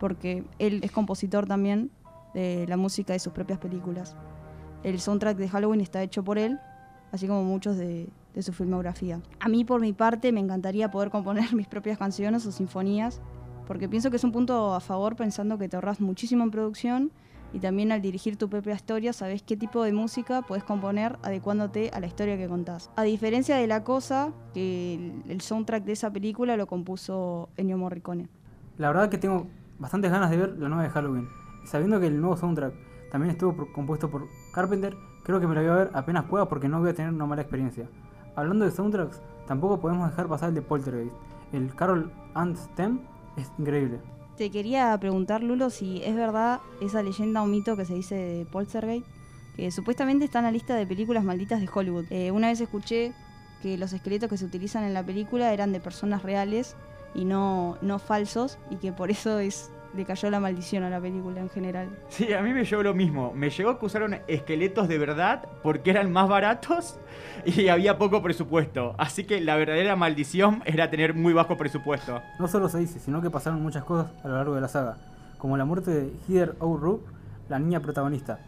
porque 0.00 0.44
él 0.58 0.80
es 0.82 0.90
compositor 0.90 1.46
también 1.46 1.90
de 2.34 2.66
la 2.68 2.76
música 2.76 3.12
de 3.12 3.18
sus 3.18 3.32
propias 3.32 3.58
películas. 3.58 4.16
El 4.82 4.98
soundtrack 4.98 5.36
de 5.36 5.48
Halloween 5.48 5.80
está 5.80 6.02
hecho 6.02 6.24
por 6.24 6.38
él, 6.38 6.58
así 7.12 7.26
como 7.26 7.44
muchos 7.44 7.76
de, 7.76 8.08
de 8.34 8.42
su 8.42 8.52
filmografía. 8.52 9.20
A 9.40 9.48
mí, 9.48 9.64
por 9.64 9.80
mi 9.80 9.92
parte, 9.92 10.32
me 10.32 10.40
encantaría 10.40 10.90
poder 10.90 11.10
componer 11.10 11.52
mis 11.54 11.68
propias 11.68 11.98
canciones 11.98 12.46
o 12.46 12.52
sinfonías, 12.52 13.20
porque 13.72 13.88
pienso 13.88 14.10
que 14.10 14.16
es 14.16 14.24
un 14.24 14.32
punto 14.32 14.74
a 14.74 14.80
favor 14.80 15.16
pensando 15.16 15.56
que 15.56 15.66
te 15.66 15.76
ahorras 15.76 15.98
muchísimo 15.98 16.44
en 16.44 16.50
producción 16.50 17.10
y 17.54 17.58
también 17.58 17.90
al 17.90 18.02
dirigir 18.02 18.36
tu 18.36 18.50
propia 18.50 18.74
historia 18.74 19.14
sabes 19.14 19.42
qué 19.42 19.56
tipo 19.56 19.82
de 19.82 19.94
música 19.94 20.42
puedes 20.42 20.62
componer 20.62 21.18
adecuándote 21.22 21.88
a 21.94 21.98
la 21.98 22.06
historia 22.06 22.36
que 22.36 22.48
contás. 22.48 22.90
A 22.96 23.02
diferencia 23.02 23.56
de 23.56 23.66
La 23.66 23.82
Cosa, 23.82 24.32
que 24.52 25.22
el, 25.26 25.40
soundtrack 25.40 25.84
de 25.84 25.92
esa 25.92 26.10
película 26.12 26.54
lo 26.58 26.66
compuso 26.66 27.48
Ennio 27.56 27.78
Morricone. 27.78 28.28
La 28.76 28.88
verdad 28.88 29.08
que 29.08 29.16
tengo 29.16 29.46
bastantes 29.78 30.10
ganas 30.10 30.28
de 30.28 30.36
ver 30.36 30.58
la 30.58 30.68
nueva 30.68 30.82
de 30.82 30.90
Halloween. 30.90 31.26
Sabiendo 31.64 31.98
que 31.98 32.08
el 32.08 32.20
nuevo 32.20 32.36
soundtrack 32.36 32.74
también 33.10 33.30
estuvo 33.30 33.56
por- 33.56 33.72
compuesto 33.72 34.10
por 34.10 34.26
Carpenter, 34.52 34.94
creo 35.22 35.40
que 35.40 35.46
me 35.46 35.54
lo 35.54 35.62
voy 35.62 35.70
a 35.70 35.74
ver 35.76 35.90
apenas 35.94 36.24
pueda 36.24 36.46
porque 36.46 36.68
no 36.68 36.78
voy 36.78 36.90
a 36.90 36.94
tener 36.94 37.10
una 37.10 37.24
mala 37.24 37.40
experiencia. 37.40 37.88
Hablando 38.36 38.66
de 38.66 38.70
soundtracks, 38.70 39.22
tampoco 39.46 39.80
podemos 39.80 40.10
dejar 40.10 40.28
pasar 40.28 40.50
el 40.50 40.56
de 40.56 40.60
Poltergeist. 40.60 41.14
El 41.54 41.74
Carol 41.74 42.12
and 42.34 42.56
Stem 42.56 43.00
es 43.36 43.50
increíble. 43.58 44.00
Te 44.36 44.50
quería 44.50 44.96
preguntar, 44.98 45.42
Lulo, 45.42 45.70
si 45.70 46.02
es 46.02 46.14
verdad 46.14 46.60
esa 46.80 47.02
leyenda 47.02 47.42
o 47.42 47.46
mito 47.46 47.76
que 47.76 47.84
se 47.84 47.94
dice 47.94 48.14
de 48.14 48.44
Poltergeist, 48.46 49.06
que 49.56 49.70
supuestamente 49.70 50.24
está 50.24 50.38
en 50.38 50.46
la 50.46 50.50
lista 50.50 50.74
de 50.74 50.86
películas 50.86 51.24
malditas 51.24 51.60
de 51.60 51.68
Hollywood. 51.72 52.06
Eh, 52.10 52.30
una 52.30 52.48
vez 52.48 52.60
escuché 52.60 53.12
que 53.60 53.76
los 53.76 53.92
esqueletos 53.92 54.28
que 54.28 54.38
se 54.38 54.44
utilizan 54.44 54.84
en 54.84 54.94
la 54.94 55.04
película 55.04 55.52
eran 55.52 55.72
de 55.72 55.80
personas 55.80 56.22
reales 56.22 56.74
y 57.14 57.24
no, 57.24 57.76
no 57.82 57.98
falsos, 57.98 58.58
y 58.70 58.76
que 58.76 58.92
por 58.92 59.10
eso 59.10 59.38
es 59.38 59.70
le 59.94 60.04
cayó 60.04 60.30
la 60.30 60.40
maldición 60.40 60.84
a 60.84 60.90
la 60.90 61.00
película 61.00 61.40
en 61.40 61.50
general. 61.50 61.88
Sí, 62.08 62.32
a 62.32 62.40
mí 62.40 62.52
me 62.52 62.64
llegó 62.64 62.82
lo 62.82 62.94
mismo. 62.94 63.32
Me 63.34 63.50
llegó 63.50 63.78
que 63.78 63.86
usaron 63.86 64.18
esqueletos 64.26 64.88
de 64.88 64.98
verdad 64.98 65.46
porque 65.62 65.90
eran 65.90 66.10
más 66.10 66.28
baratos 66.28 66.98
y 67.44 67.68
había 67.68 67.98
poco 67.98 68.22
presupuesto. 68.22 68.94
Así 68.98 69.24
que 69.24 69.40
la 69.40 69.56
verdadera 69.56 69.96
maldición 69.96 70.62
era 70.64 70.90
tener 70.90 71.14
muy 71.14 71.32
bajo 71.32 71.56
presupuesto. 71.56 72.22
No 72.38 72.48
solo 72.48 72.68
se 72.68 72.78
dice, 72.78 72.98
sino 73.00 73.20
que 73.20 73.30
pasaron 73.30 73.62
muchas 73.62 73.84
cosas 73.84 74.12
a 74.24 74.28
lo 74.28 74.34
largo 74.36 74.54
de 74.54 74.60
la 74.60 74.68
saga, 74.68 74.96
como 75.38 75.56
la 75.56 75.64
muerte 75.64 75.90
de 75.90 76.12
Heather 76.28 76.54
O'Rourke, 76.58 77.06
la 77.48 77.58
niña 77.58 77.80
protagonista, 77.80 78.38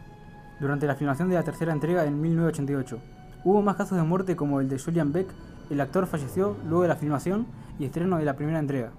durante 0.59 0.87
la 0.87 0.95
filmación 0.95 1.29
de 1.29 1.35
la 1.35 1.43
tercera 1.43 1.73
entrega 1.73 2.05
en 2.05 2.19
1988. 2.19 2.99
Hubo 3.43 3.61
más 3.61 3.75
casos 3.75 3.97
de 3.97 4.03
muerte 4.03 4.35
como 4.35 4.59
el 4.61 4.69
de 4.69 4.79
Julian 4.79 5.11
Beck, 5.11 5.27
el 5.69 5.81
actor 5.81 6.07
falleció 6.07 6.57
luego 6.63 6.83
de 6.83 6.87
la 6.87 6.95
filmación 6.95 7.45
y 7.77 7.85
estreno 7.85 8.17
de 8.17 8.25
la 8.25 8.35
primera 8.35 8.59
entrega. 8.59 8.91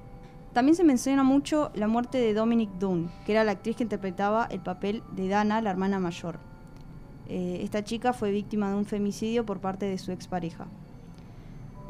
También 0.57 0.75
se 0.75 0.85
menciona 0.85 1.23
mucho 1.23 1.71
la 1.75 1.87
muerte 1.87 2.17
de 2.17 2.33
Dominic 2.33 2.71
Dunn, 2.79 3.11
que 3.27 3.33
era 3.33 3.45
la 3.45 3.53
actriz 3.53 3.77
que 3.77 3.83
interpretaba 3.83 4.47
el 4.47 4.61
papel 4.61 5.03
de 5.15 5.29
Dana, 5.29 5.61
la 5.61 5.69
hermana 5.69 5.99
mayor. 5.99 6.39
Eh, 7.29 7.61
esta 7.63 7.85
chica 7.85 8.15
fue 8.15 8.31
víctima 8.31 8.71
de 8.71 8.77
un 8.77 8.87
femicidio 8.87 9.45
por 9.45 9.61
parte 9.61 9.85
de 9.85 9.99
su 9.99 10.13
expareja. 10.13 10.65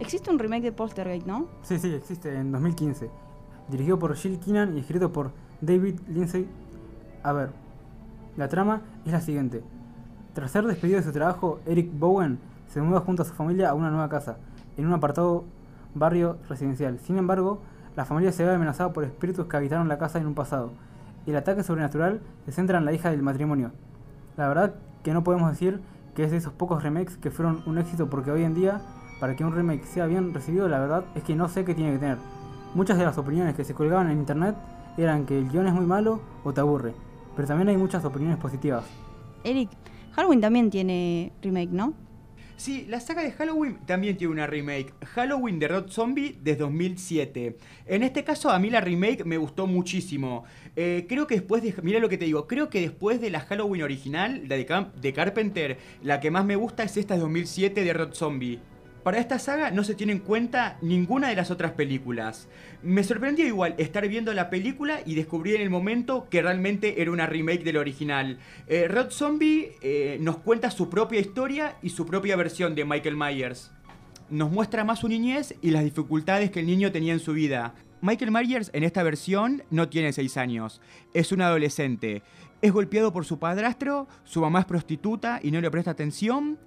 Existe 0.00 0.32
un 0.32 0.40
remake 0.40 0.64
de 0.64 0.72
Poltergeist, 0.72 1.28
¿no? 1.28 1.46
Sí, 1.62 1.78
sí, 1.78 1.94
existe 1.94 2.34
en 2.34 2.50
2015, 2.50 3.08
dirigido 3.68 4.00
por 4.00 4.16
Jill 4.16 4.40
Keenan 4.40 4.76
y 4.76 4.80
escrito 4.80 5.12
por 5.12 5.30
David 5.60 6.00
Lindsay. 6.08 6.48
A 7.22 7.32
ver, 7.32 7.50
la 8.36 8.48
trama 8.48 8.82
es 9.04 9.12
la 9.12 9.20
siguiente. 9.20 9.62
Tras 10.34 10.50
ser 10.50 10.66
despedido 10.66 10.98
de 10.98 11.04
su 11.04 11.12
trabajo, 11.12 11.60
Eric 11.66 11.88
Bowen 11.96 12.40
se 12.66 12.82
muda 12.82 12.98
junto 12.98 13.22
a 13.22 13.26
su 13.26 13.32
familia 13.32 13.70
a 13.70 13.74
una 13.74 13.90
nueva 13.90 14.08
casa, 14.08 14.38
en 14.76 14.88
un 14.88 14.92
apartado 14.92 15.44
barrio 15.94 16.38
residencial. 16.48 16.98
Sin 16.98 17.16
embargo, 17.16 17.60
la 17.96 18.04
familia 18.04 18.30
se 18.30 18.44
ve 18.44 18.52
amenazada 18.52 18.92
por 18.92 19.04
espíritus 19.04 19.46
que 19.46 19.56
habitaron 19.56 19.88
la 19.88 19.98
casa 19.98 20.18
en 20.18 20.26
un 20.26 20.34
pasado. 20.34 20.72
Y 21.26 21.30
el 21.30 21.36
ataque 21.36 21.62
sobrenatural 21.62 22.20
se 22.44 22.52
centra 22.52 22.78
en 22.78 22.84
la 22.84 22.92
hija 22.92 23.10
del 23.10 23.22
matrimonio. 23.22 23.72
La 24.36 24.46
verdad 24.48 24.74
que 25.02 25.14
no 25.14 25.24
podemos 25.24 25.50
decir 25.50 25.80
que 26.14 26.24
es 26.24 26.30
de 26.30 26.36
esos 26.36 26.52
pocos 26.52 26.82
remakes 26.82 27.16
que 27.16 27.30
fueron 27.30 27.62
un 27.66 27.78
éxito 27.78 28.08
porque 28.10 28.30
hoy 28.30 28.44
en 28.44 28.54
día, 28.54 28.82
para 29.18 29.34
que 29.34 29.44
un 29.44 29.54
remake 29.54 29.84
sea 29.84 30.06
bien 30.06 30.34
recibido, 30.34 30.68
la 30.68 30.78
verdad 30.78 31.04
es 31.14 31.22
que 31.22 31.34
no 31.34 31.48
sé 31.48 31.64
qué 31.64 31.74
tiene 31.74 31.92
que 31.92 31.98
tener. 31.98 32.18
Muchas 32.74 32.98
de 32.98 33.04
las 33.06 33.16
opiniones 33.16 33.54
que 33.54 33.64
se 33.64 33.72
colgaban 33.72 34.10
en 34.10 34.18
internet 34.18 34.54
eran 34.98 35.24
que 35.24 35.38
el 35.38 35.48
guion 35.48 35.66
es 35.66 35.72
muy 35.72 35.86
malo 35.86 36.20
o 36.44 36.52
te 36.52 36.60
aburre, 36.60 36.94
pero 37.34 37.48
también 37.48 37.68
hay 37.70 37.78
muchas 37.78 38.04
opiniones 38.04 38.36
positivas. 38.36 38.84
Eric, 39.42 39.70
Halloween 40.12 40.40
también 40.42 40.70
tiene 40.70 41.32
remake, 41.42 41.70
¿no? 41.70 41.94
Sí, 42.56 42.86
la 42.88 43.00
saga 43.00 43.22
de 43.22 43.32
Halloween 43.32 43.76
también 43.84 44.16
tiene 44.16 44.32
una 44.32 44.46
remake. 44.46 44.94
Halloween 45.04 45.58
de 45.58 45.68
Rod 45.68 45.90
Zombie 45.90 46.38
de 46.42 46.56
2007. 46.56 47.58
En 47.84 48.02
este 48.02 48.24
caso, 48.24 48.50
a 48.50 48.58
mí 48.58 48.70
la 48.70 48.80
remake 48.80 49.26
me 49.26 49.36
gustó 49.36 49.66
muchísimo. 49.66 50.44
Eh, 50.74 51.04
creo 51.06 51.26
que 51.26 51.34
después 51.34 51.62
de. 51.62 51.74
Mira 51.82 52.00
lo 52.00 52.08
que 52.08 52.16
te 52.16 52.24
digo. 52.24 52.46
Creo 52.46 52.70
que 52.70 52.80
después 52.80 53.20
de 53.20 53.28
la 53.28 53.40
Halloween 53.40 53.82
original, 53.82 54.42
la 54.48 54.56
de, 54.56 54.86
de 55.00 55.12
Carpenter, 55.12 55.78
la 56.02 56.18
que 56.18 56.30
más 56.30 56.46
me 56.46 56.56
gusta 56.56 56.82
es 56.82 56.96
esta 56.96 57.14
de 57.14 57.20
2007 57.20 57.84
de 57.84 57.92
Rod 57.92 58.14
Zombie. 58.14 58.58
Para 59.06 59.20
esta 59.20 59.38
saga 59.38 59.70
no 59.70 59.84
se 59.84 59.94
tiene 59.94 60.14
en 60.14 60.18
cuenta 60.18 60.78
ninguna 60.82 61.28
de 61.28 61.36
las 61.36 61.52
otras 61.52 61.70
películas. 61.70 62.48
Me 62.82 63.04
sorprendió 63.04 63.46
igual 63.46 63.76
estar 63.78 64.08
viendo 64.08 64.34
la 64.34 64.50
película 64.50 64.98
y 65.06 65.14
descubrí 65.14 65.54
en 65.54 65.60
el 65.60 65.70
momento 65.70 66.26
que 66.28 66.42
realmente 66.42 67.00
era 67.00 67.12
una 67.12 67.26
remake 67.26 67.62
del 67.62 67.76
original. 67.76 68.40
Eh, 68.66 68.88
Rod 68.88 69.12
Zombie 69.12 69.74
eh, 69.80 70.18
nos 70.20 70.38
cuenta 70.38 70.72
su 70.72 70.90
propia 70.90 71.20
historia 71.20 71.76
y 71.82 71.90
su 71.90 72.04
propia 72.04 72.34
versión 72.34 72.74
de 72.74 72.84
Michael 72.84 73.16
Myers. 73.16 73.70
Nos 74.28 74.50
muestra 74.50 74.82
más 74.82 74.98
su 74.98 75.08
niñez 75.08 75.54
y 75.62 75.70
las 75.70 75.84
dificultades 75.84 76.50
que 76.50 76.58
el 76.58 76.66
niño 76.66 76.90
tenía 76.90 77.12
en 77.12 77.20
su 77.20 77.32
vida. 77.32 77.76
Michael 78.00 78.32
Myers 78.32 78.72
en 78.72 78.82
esta 78.82 79.04
versión 79.04 79.62
no 79.70 79.88
tiene 79.88 80.12
6 80.12 80.36
años, 80.36 80.80
es 81.14 81.30
un 81.30 81.42
adolescente. 81.42 82.24
Es 82.60 82.72
golpeado 82.72 83.12
por 83.12 83.24
su 83.24 83.38
padrastro, 83.38 84.08
su 84.24 84.40
mamá 84.40 84.58
es 84.58 84.66
prostituta 84.66 85.38
y 85.40 85.52
no 85.52 85.60
le 85.60 85.70
presta 85.70 85.92
atención. 85.92 86.58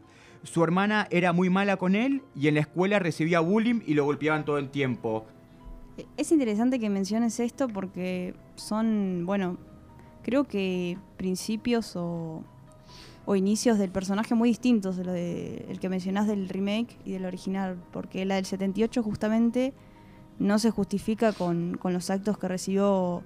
Su 0.43 0.63
hermana 0.63 1.07
era 1.11 1.33
muy 1.33 1.49
mala 1.49 1.77
con 1.77 1.95
él 1.95 2.21
y 2.35 2.47
en 2.47 2.55
la 2.55 2.61
escuela 2.61 2.99
recibía 2.99 3.39
bullying 3.39 3.81
y 3.85 3.93
lo 3.93 4.05
golpeaban 4.05 4.45
todo 4.45 4.57
el 4.57 4.69
tiempo. 4.69 5.25
Eh, 5.97 6.05
Es 6.17 6.31
interesante 6.31 6.79
que 6.79 6.89
menciones 6.89 7.39
esto 7.39 7.67
porque 7.67 8.33
son, 8.55 9.23
bueno, 9.25 9.57
creo 10.23 10.45
que 10.45 10.97
principios 11.17 11.95
o, 11.95 12.43
o 13.25 13.35
inicios 13.35 13.77
del 13.77 13.91
personaje 13.91 14.33
muy 14.33 14.49
distintos 14.49 14.95
de 14.95 15.03
lo 15.03 15.11
de, 15.11 15.65
el 15.69 15.79
que 15.79 15.89
mencionás 15.89 16.27
del 16.27 16.47
remake 16.49 16.97
y 17.05 17.11
del 17.11 17.25
original, 17.25 17.77
porque 17.91 18.23
la 18.25 18.35
del 18.35 18.45
78 18.45 19.03
justamente 19.03 19.73
no 20.39 20.57
se 20.57 20.71
justifica 20.71 21.33
con, 21.33 21.77
con 21.77 21.91
los 21.91 22.09
actos 22.09 22.37
que 22.37 22.47
recibió 22.47 23.23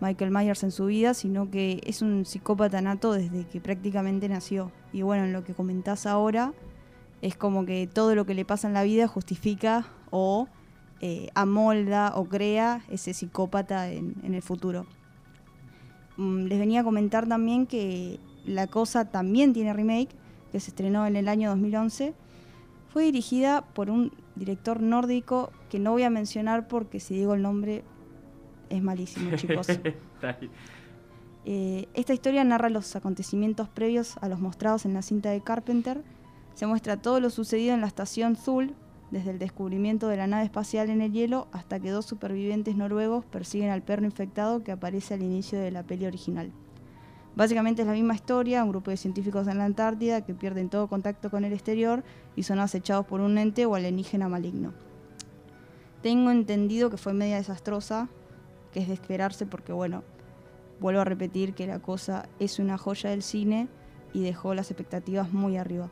Michael 0.00 0.30
Myers 0.30 0.62
en 0.62 0.70
su 0.70 0.86
vida, 0.86 1.14
sino 1.14 1.50
que 1.50 1.80
es 1.86 2.02
un 2.02 2.24
psicópata 2.24 2.80
nato 2.80 3.12
desde 3.12 3.46
que 3.46 3.60
prácticamente 3.60 4.28
nació. 4.28 4.70
Y 4.92 5.02
bueno, 5.02 5.24
en 5.24 5.32
lo 5.32 5.44
que 5.44 5.54
comentás 5.54 6.06
ahora, 6.06 6.52
es 7.22 7.36
como 7.36 7.64
que 7.64 7.86
todo 7.86 8.14
lo 8.14 8.26
que 8.26 8.34
le 8.34 8.44
pasa 8.44 8.68
en 8.68 8.74
la 8.74 8.82
vida 8.82 9.08
justifica 9.08 9.86
o 10.10 10.48
eh, 11.00 11.30
amolda 11.34 12.12
o 12.16 12.26
crea 12.26 12.84
ese 12.90 13.14
psicópata 13.14 13.90
en, 13.90 14.14
el 14.22 14.42
futuro. 14.42 14.86
Mm, 16.16 16.44
les 16.44 16.58
venía 16.58 16.80
a 16.80 16.84
comentar 16.84 17.26
también 17.26 17.66
que 17.66 18.20
La 18.46 18.66
Cosa 18.66 19.06
también 19.06 19.52
tiene 19.52 19.72
remake, 19.72 20.10
que 20.52 20.60
se 20.60 20.70
estrenó 20.70 21.06
en 21.06 21.16
el 21.16 21.28
año 21.28 21.50
2011. 21.50 22.14
Fue 22.92 23.04
dirigida 23.04 23.62
por 23.62 23.90
un 23.90 24.12
director 24.36 24.80
nórdico 24.80 25.50
que 25.68 25.78
no 25.78 25.92
voy 25.92 26.04
a 26.04 26.10
mencionar 26.10 26.68
porque 26.68 27.00
si 27.00 27.14
digo 27.14 27.34
el 27.34 27.42
nombre 27.42 27.84
es 28.76 28.82
malísimo, 28.82 29.36
chicos. 29.36 29.68
Eh, 31.46 31.88
esta 31.92 32.14
historia 32.14 32.42
narra 32.44 32.70
los 32.70 32.96
acontecimientos 32.96 33.68
previos 33.68 34.16
a 34.20 34.28
los 34.28 34.40
mostrados 34.40 34.86
en 34.86 34.94
la 34.94 35.02
cinta 35.02 35.30
de 35.30 35.40
Carpenter. 35.40 36.02
Se 36.54 36.66
muestra 36.66 36.96
todo 36.96 37.20
lo 37.20 37.30
sucedido 37.30 37.74
en 37.74 37.80
la 37.80 37.86
estación 37.86 38.36
Zul, 38.36 38.74
desde 39.10 39.30
el 39.30 39.38
descubrimiento 39.38 40.08
de 40.08 40.16
la 40.16 40.26
nave 40.26 40.44
espacial 40.44 40.90
en 40.90 41.00
el 41.00 41.12
hielo 41.12 41.46
hasta 41.52 41.78
que 41.78 41.90
dos 41.90 42.06
supervivientes 42.06 42.76
noruegos 42.76 43.24
persiguen 43.24 43.70
al 43.70 43.82
perro 43.82 44.04
infectado 44.04 44.64
que 44.64 44.72
aparece 44.72 45.14
al 45.14 45.22
inicio 45.22 45.58
de 45.58 45.70
la 45.70 45.82
peli 45.82 46.06
original. 46.06 46.50
Básicamente 47.36 47.82
es 47.82 47.88
la 47.88 47.94
misma 47.94 48.14
historia, 48.14 48.62
un 48.62 48.70
grupo 48.70 48.90
de 48.90 48.96
científicos 48.96 49.48
en 49.48 49.58
la 49.58 49.64
Antártida 49.64 50.24
que 50.24 50.34
pierden 50.34 50.68
todo 50.68 50.88
contacto 50.88 51.30
con 51.30 51.44
el 51.44 51.52
exterior 51.52 52.04
y 52.36 52.44
son 52.44 52.60
acechados 52.60 53.06
por 53.06 53.20
un 53.20 53.38
ente 53.38 53.66
o 53.66 53.74
alienígena 53.74 54.28
maligno. 54.28 54.72
Tengo 56.00 56.30
entendido 56.30 56.90
que 56.90 56.96
fue 56.96 57.12
media 57.12 57.36
desastrosa, 57.36 58.08
que 58.74 58.80
es 58.80 58.88
de 58.88 58.94
esperarse 58.94 59.46
porque 59.46 59.72
bueno, 59.72 60.02
vuelvo 60.80 61.00
a 61.00 61.04
repetir 61.04 61.54
que 61.54 61.66
la 61.66 61.78
cosa 61.78 62.28
es 62.40 62.58
una 62.58 62.76
joya 62.76 63.10
del 63.10 63.22
cine 63.22 63.68
y 64.12 64.22
dejó 64.22 64.52
las 64.52 64.70
expectativas 64.70 65.32
muy 65.32 65.56
arriba. 65.56 65.90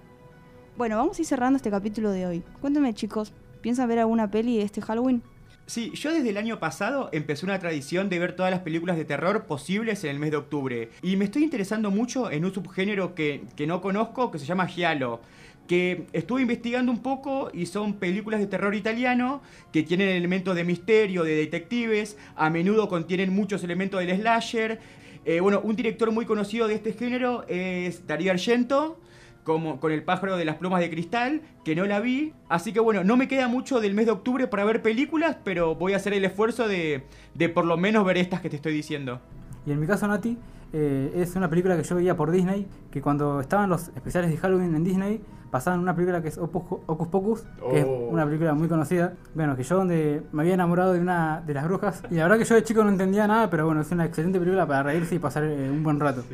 Bueno, 0.77 0.97
vamos 0.97 1.17
a 1.17 1.23
ir 1.23 1.27
cerrando 1.27 1.57
este 1.57 1.71
capítulo 1.71 2.11
de 2.11 2.27
hoy. 2.27 2.43
Cuéntenme 2.61 2.93
chicos, 2.93 3.33
¿piensan 3.61 3.89
ver 3.89 4.01
alguna 4.01 4.31
peli 4.31 4.59
de 4.59 4.65
este 4.65 4.83
Halloween? 4.83 5.23
Sí, 5.67 5.93
yo 5.95 6.13
desde 6.13 6.31
el 6.31 6.37
año 6.37 6.59
pasado 6.59 7.09
empecé 7.13 7.47
una 7.47 7.61
tradición 7.61 8.09
de 8.09 8.19
ver 8.19 8.35
todas 8.35 8.51
las 8.51 8.61
películas 8.61 8.97
de 8.97 9.05
terror 9.05 9.47
posibles 9.47 10.03
en 10.03 10.11
el 10.11 10.19
mes 10.19 10.33
de 10.33 10.39
octubre. 10.39 10.91
Y 11.03 11.15
me 11.17 11.27
estoy 11.27 11.45
interesando 11.45 11.93
mucho 11.93 12.33
en 12.33 12.45
un 12.45 12.53
subgénero 12.53 13.15
que, 13.15 13.45
que 13.55 13.69
no 13.69 13.81
conozco, 13.81 14.33
que 14.33 14.41
se 14.41 14.45
llama 14.45 14.67
Giallo. 14.67 15.21
Que 15.67 16.07
estuve 16.13 16.43
investigando 16.43 16.93
un 16.93 16.99
poco 17.03 17.51
y 17.53 17.67
son 17.67 17.95
películas 17.95 18.41
de 18.41 18.47
terror 18.47 18.75
italiano 18.75 19.41
que 19.73 19.83
tienen 19.83 20.09
elementos 20.09 20.55
de 20.55 20.65
misterio, 20.65 21.25
de 21.25 21.37
detectives, 21.37 22.19
a 22.37 22.51
menudo 22.51 22.89
contienen 22.89 23.33
muchos 23.33 23.63
elementos 23.65 24.01
del 24.01 24.17
slasher. 24.19 24.81
Eh, 25.25 25.41
bueno, 25.41 25.61
un 25.63 25.77
director 25.77 26.11
muy 26.11 26.27
conocido 26.27 26.67
de 26.67 26.75
este 26.75 26.93
género 26.93 27.45
es 27.49 28.07
Darío 28.07 28.33
Argento, 28.33 28.99
como 29.45 29.81
con 29.81 29.93
el 29.93 30.03
pájaro 30.03 30.37
de 30.37 30.45
las 30.45 30.57
plumas 30.57 30.81
de 30.81 30.91
cristal, 30.91 31.43
que 31.65 31.75
no 31.75 31.87
la 31.87 32.01
vi. 32.01 32.33
Así 32.49 32.73
que 32.73 32.81
bueno, 32.81 33.05
no 33.05 33.17
me 33.17 33.29
queda 33.29 33.49
mucho 33.49 33.81
del 33.81 33.95
mes 33.95 34.07
de 34.07 34.13
octubre 34.13 34.49
para 34.49 34.65
ver 34.65 34.83
películas, 34.83 35.37
pero 35.45 35.75
voy 35.75 35.95
a 35.95 35.97
hacer 35.97 36.13
el 36.13 36.25
esfuerzo 36.25 36.69
de, 36.69 37.05
de 37.35 37.49
por 37.49 37.65
lo 37.65 37.77
menos 37.77 38.05
ver 38.05 38.19
estas 38.19 38.41
que 38.41 38.51
te 38.51 38.57
estoy 38.57 38.73
diciendo. 38.73 39.21
Y 39.65 39.71
en 39.71 39.81
mi 39.81 39.87
caso, 39.87 40.09
Nati, 40.09 40.37
eh, 40.73 41.13
es 41.17 41.37
una 41.37 41.49
película 41.51 41.77
que 41.77 41.83
yo 41.83 41.97
veía 41.97 42.17
por 42.17 42.31
Disney, 42.31 42.67
que 42.91 43.01
cuando 43.03 43.41
estaban 43.41 43.69
los 43.71 43.89
especiales 43.89 44.31
de 44.31 44.37
Halloween 44.39 44.75
en 44.75 44.85
Disney, 44.85 45.21
pasaban 45.51 45.81
una 45.81 45.95
película 45.95 46.23
que 46.23 46.29
es 46.29 46.39
Opus, 46.39 46.63
Ocus 46.87 47.09
Pocus, 47.09 47.41
que 47.71 47.81
es 47.81 47.85
Oh. 47.87 48.09
una 48.11 48.25
película 48.25 48.55
muy 48.55 48.69
conocida. 48.69 49.13
Bueno, 49.35 49.55
que 49.55 49.63
yo 49.65 49.77
donde 49.77 50.23
me 50.33 50.43
había 50.43 50.55
enamorado 50.55 50.95
de 50.95 51.01
una 51.01 51.43
de 51.47 51.53
las 51.55 51.65
brujas. 51.65 52.03
Y 52.11 52.15
la 52.15 52.23
verdad 52.25 52.39
que 52.39 52.45
yo 52.45 52.55
de 52.55 52.63
chico 52.63 52.83
no 52.83 52.89
entendía 52.91 53.27
nada, 53.27 53.51
pero 53.51 53.67
bueno, 53.67 53.83
es 53.83 53.91
una 53.91 54.07
excelente 54.07 54.39
película 54.39 54.67
para 54.67 54.83
reírse 54.85 55.15
y 55.15 55.19
pasar 55.19 55.45
eh, 55.45 55.71
un 55.71 55.83
buen 55.83 56.01
rato. 56.01 56.25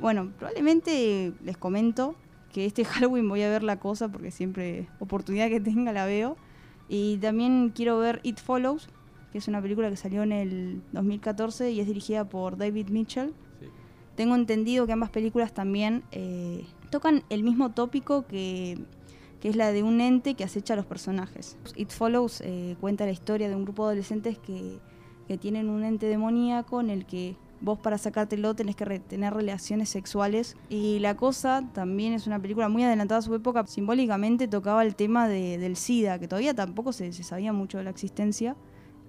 Bueno, 0.00 0.30
probablemente 0.38 1.32
les 1.44 1.56
comento 1.56 2.14
que 2.52 2.66
este 2.66 2.84
Halloween 2.86 3.28
voy 3.28 3.42
a 3.42 3.48
ver 3.50 3.62
la 3.62 3.78
cosa 3.78 4.08
porque 4.08 4.30
siempre 4.30 4.88
oportunidad 4.98 5.48
que 5.48 5.60
tenga 5.60 5.92
la 5.92 6.04
veo. 6.06 6.36
Y 6.88 7.18
también 7.18 7.70
quiero 7.74 7.98
ver 7.98 8.20
It 8.22 8.40
Follows, 8.40 8.88
que 9.38 9.42
es 9.42 9.46
una 9.48 9.62
película 9.62 9.88
que 9.88 9.94
salió 9.96 10.24
en 10.24 10.32
el 10.32 10.82
2014 10.90 11.70
y 11.70 11.78
es 11.78 11.86
dirigida 11.86 12.28
por 12.28 12.56
David 12.56 12.88
Mitchell. 12.88 13.32
Tengo 14.16 14.34
entendido 14.34 14.84
que 14.84 14.92
ambas 14.92 15.10
películas 15.10 15.52
también 15.54 16.02
eh, 16.10 16.64
tocan 16.90 17.22
el 17.30 17.44
mismo 17.44 17.70
tópico 17.70 18.26
que, 18.26 18.78
que 19.40 19.48
es 19.48 19.54
la 19.54 19.70
de 19.70 19.84
un 19.84 20.00
ente 20.00 20.34
que 20.34 20.42
acecha 20.42 20.72
a 20.74 20.76
los 20.76 20.86
personajes. 20.86 21.56
It 21.76 21.90
Follows 21.90 22.40
eh, 22.44 22.74
cuenta 22.80 23.04
la 23.06 23.12
historia 23.12 23.48
de 23.48 23.54
un 23.54 23.62
grupo 23.62 23.84
de 23.84 23.92
adolescentes 23.92 24.38
que, 24.38 24.80
que 25.28 25.38
tienen 25.38 25.68
un 25.68 25.84
ente 25.84 26.06
demoníaco 26.06 26.80
en 26.80 26.90
el 26.90 27.06
que 27.06 27.36
vos 27.60 27.78
para 27.78 27.98
sacártelo 27.98 28.54
tenés 28.54 28.74
que 28.76 28.84
tener 29.00 29.34
relaciones 29.34 29.88
sexuales. 29.88 30.56
Y 30.68 30.98
La 30.98 31.16
Cosa 31.16 31.62
también 31.74 32.12
es 32.12 32.26
una 32.26 32.40
película 32.40 32.68
muy 32.68 32.82
adelantada 32.82 33.20
a 33.20 33.22
su 33.22 33.32
época. 33.36 33.64
Simbólicamente 33.68 34.48
tocaba 34.48 34.82
el 34.82 34.96
tema 34.96 35.28
de- 35.28 35.58
del 35.58 35.76
SIDA, 35.76 36.18
que 36.18 36.26
todavía 36.26 36.54
tampoco 36.54 36.92
se, 36.92 37.12
se 37.12 37.22
sabía 37.22 37.52
mucho 37.52 37.78
de 37.78 37.84
la 37.84 37.90
existencia, 37.90 38.56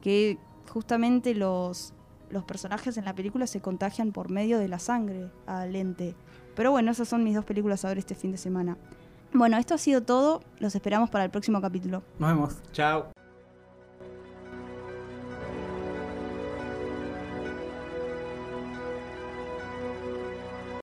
que 0.01 0.37
justamente 0.69 1.35
los, 1.35 1.93
los 2.29 2.43
personajes 2.43 2.97
en 2.97 3.05
la 3.05 3.13
película 3.13 3.47
se 3.47 3.61
contagian 3.61 4.11
por 4.11 4.29
medio 4.29 4.59
de 4.59 4.67
la 4.67 4.79
sangre 4.79 5.31
al 5.45 5.75
ente. 5.75 6.15
Pero 6.55 6.71
bueno, 6.71 6.91
esas 6.91 7.07
son 7.07 7.23
mis 7.23 7.35
dos 7.35 7.45
películas 7.45 7.85
a 7.85 7.89
ver 7.89 7.97
este 7.97 8.15
fin 8.15 8.31
de 8.31 8.37
semana. 8.37 8.77
Bueno, 9.33 9.57
esto 9.57 9.75
ha 9.75 9.77
sido 9.77 10.01
todo. 10.01 10.41
Los 10.59 10.75
esperamos 10.75 11.09
para 11.09 11.23
el 11.23 11.29
próximo 11.29 11.61
capítulo. 11.61 12.03
Nos 12.17 12.29
vemos. 12.29 12.57
Chao. 12.71 13.18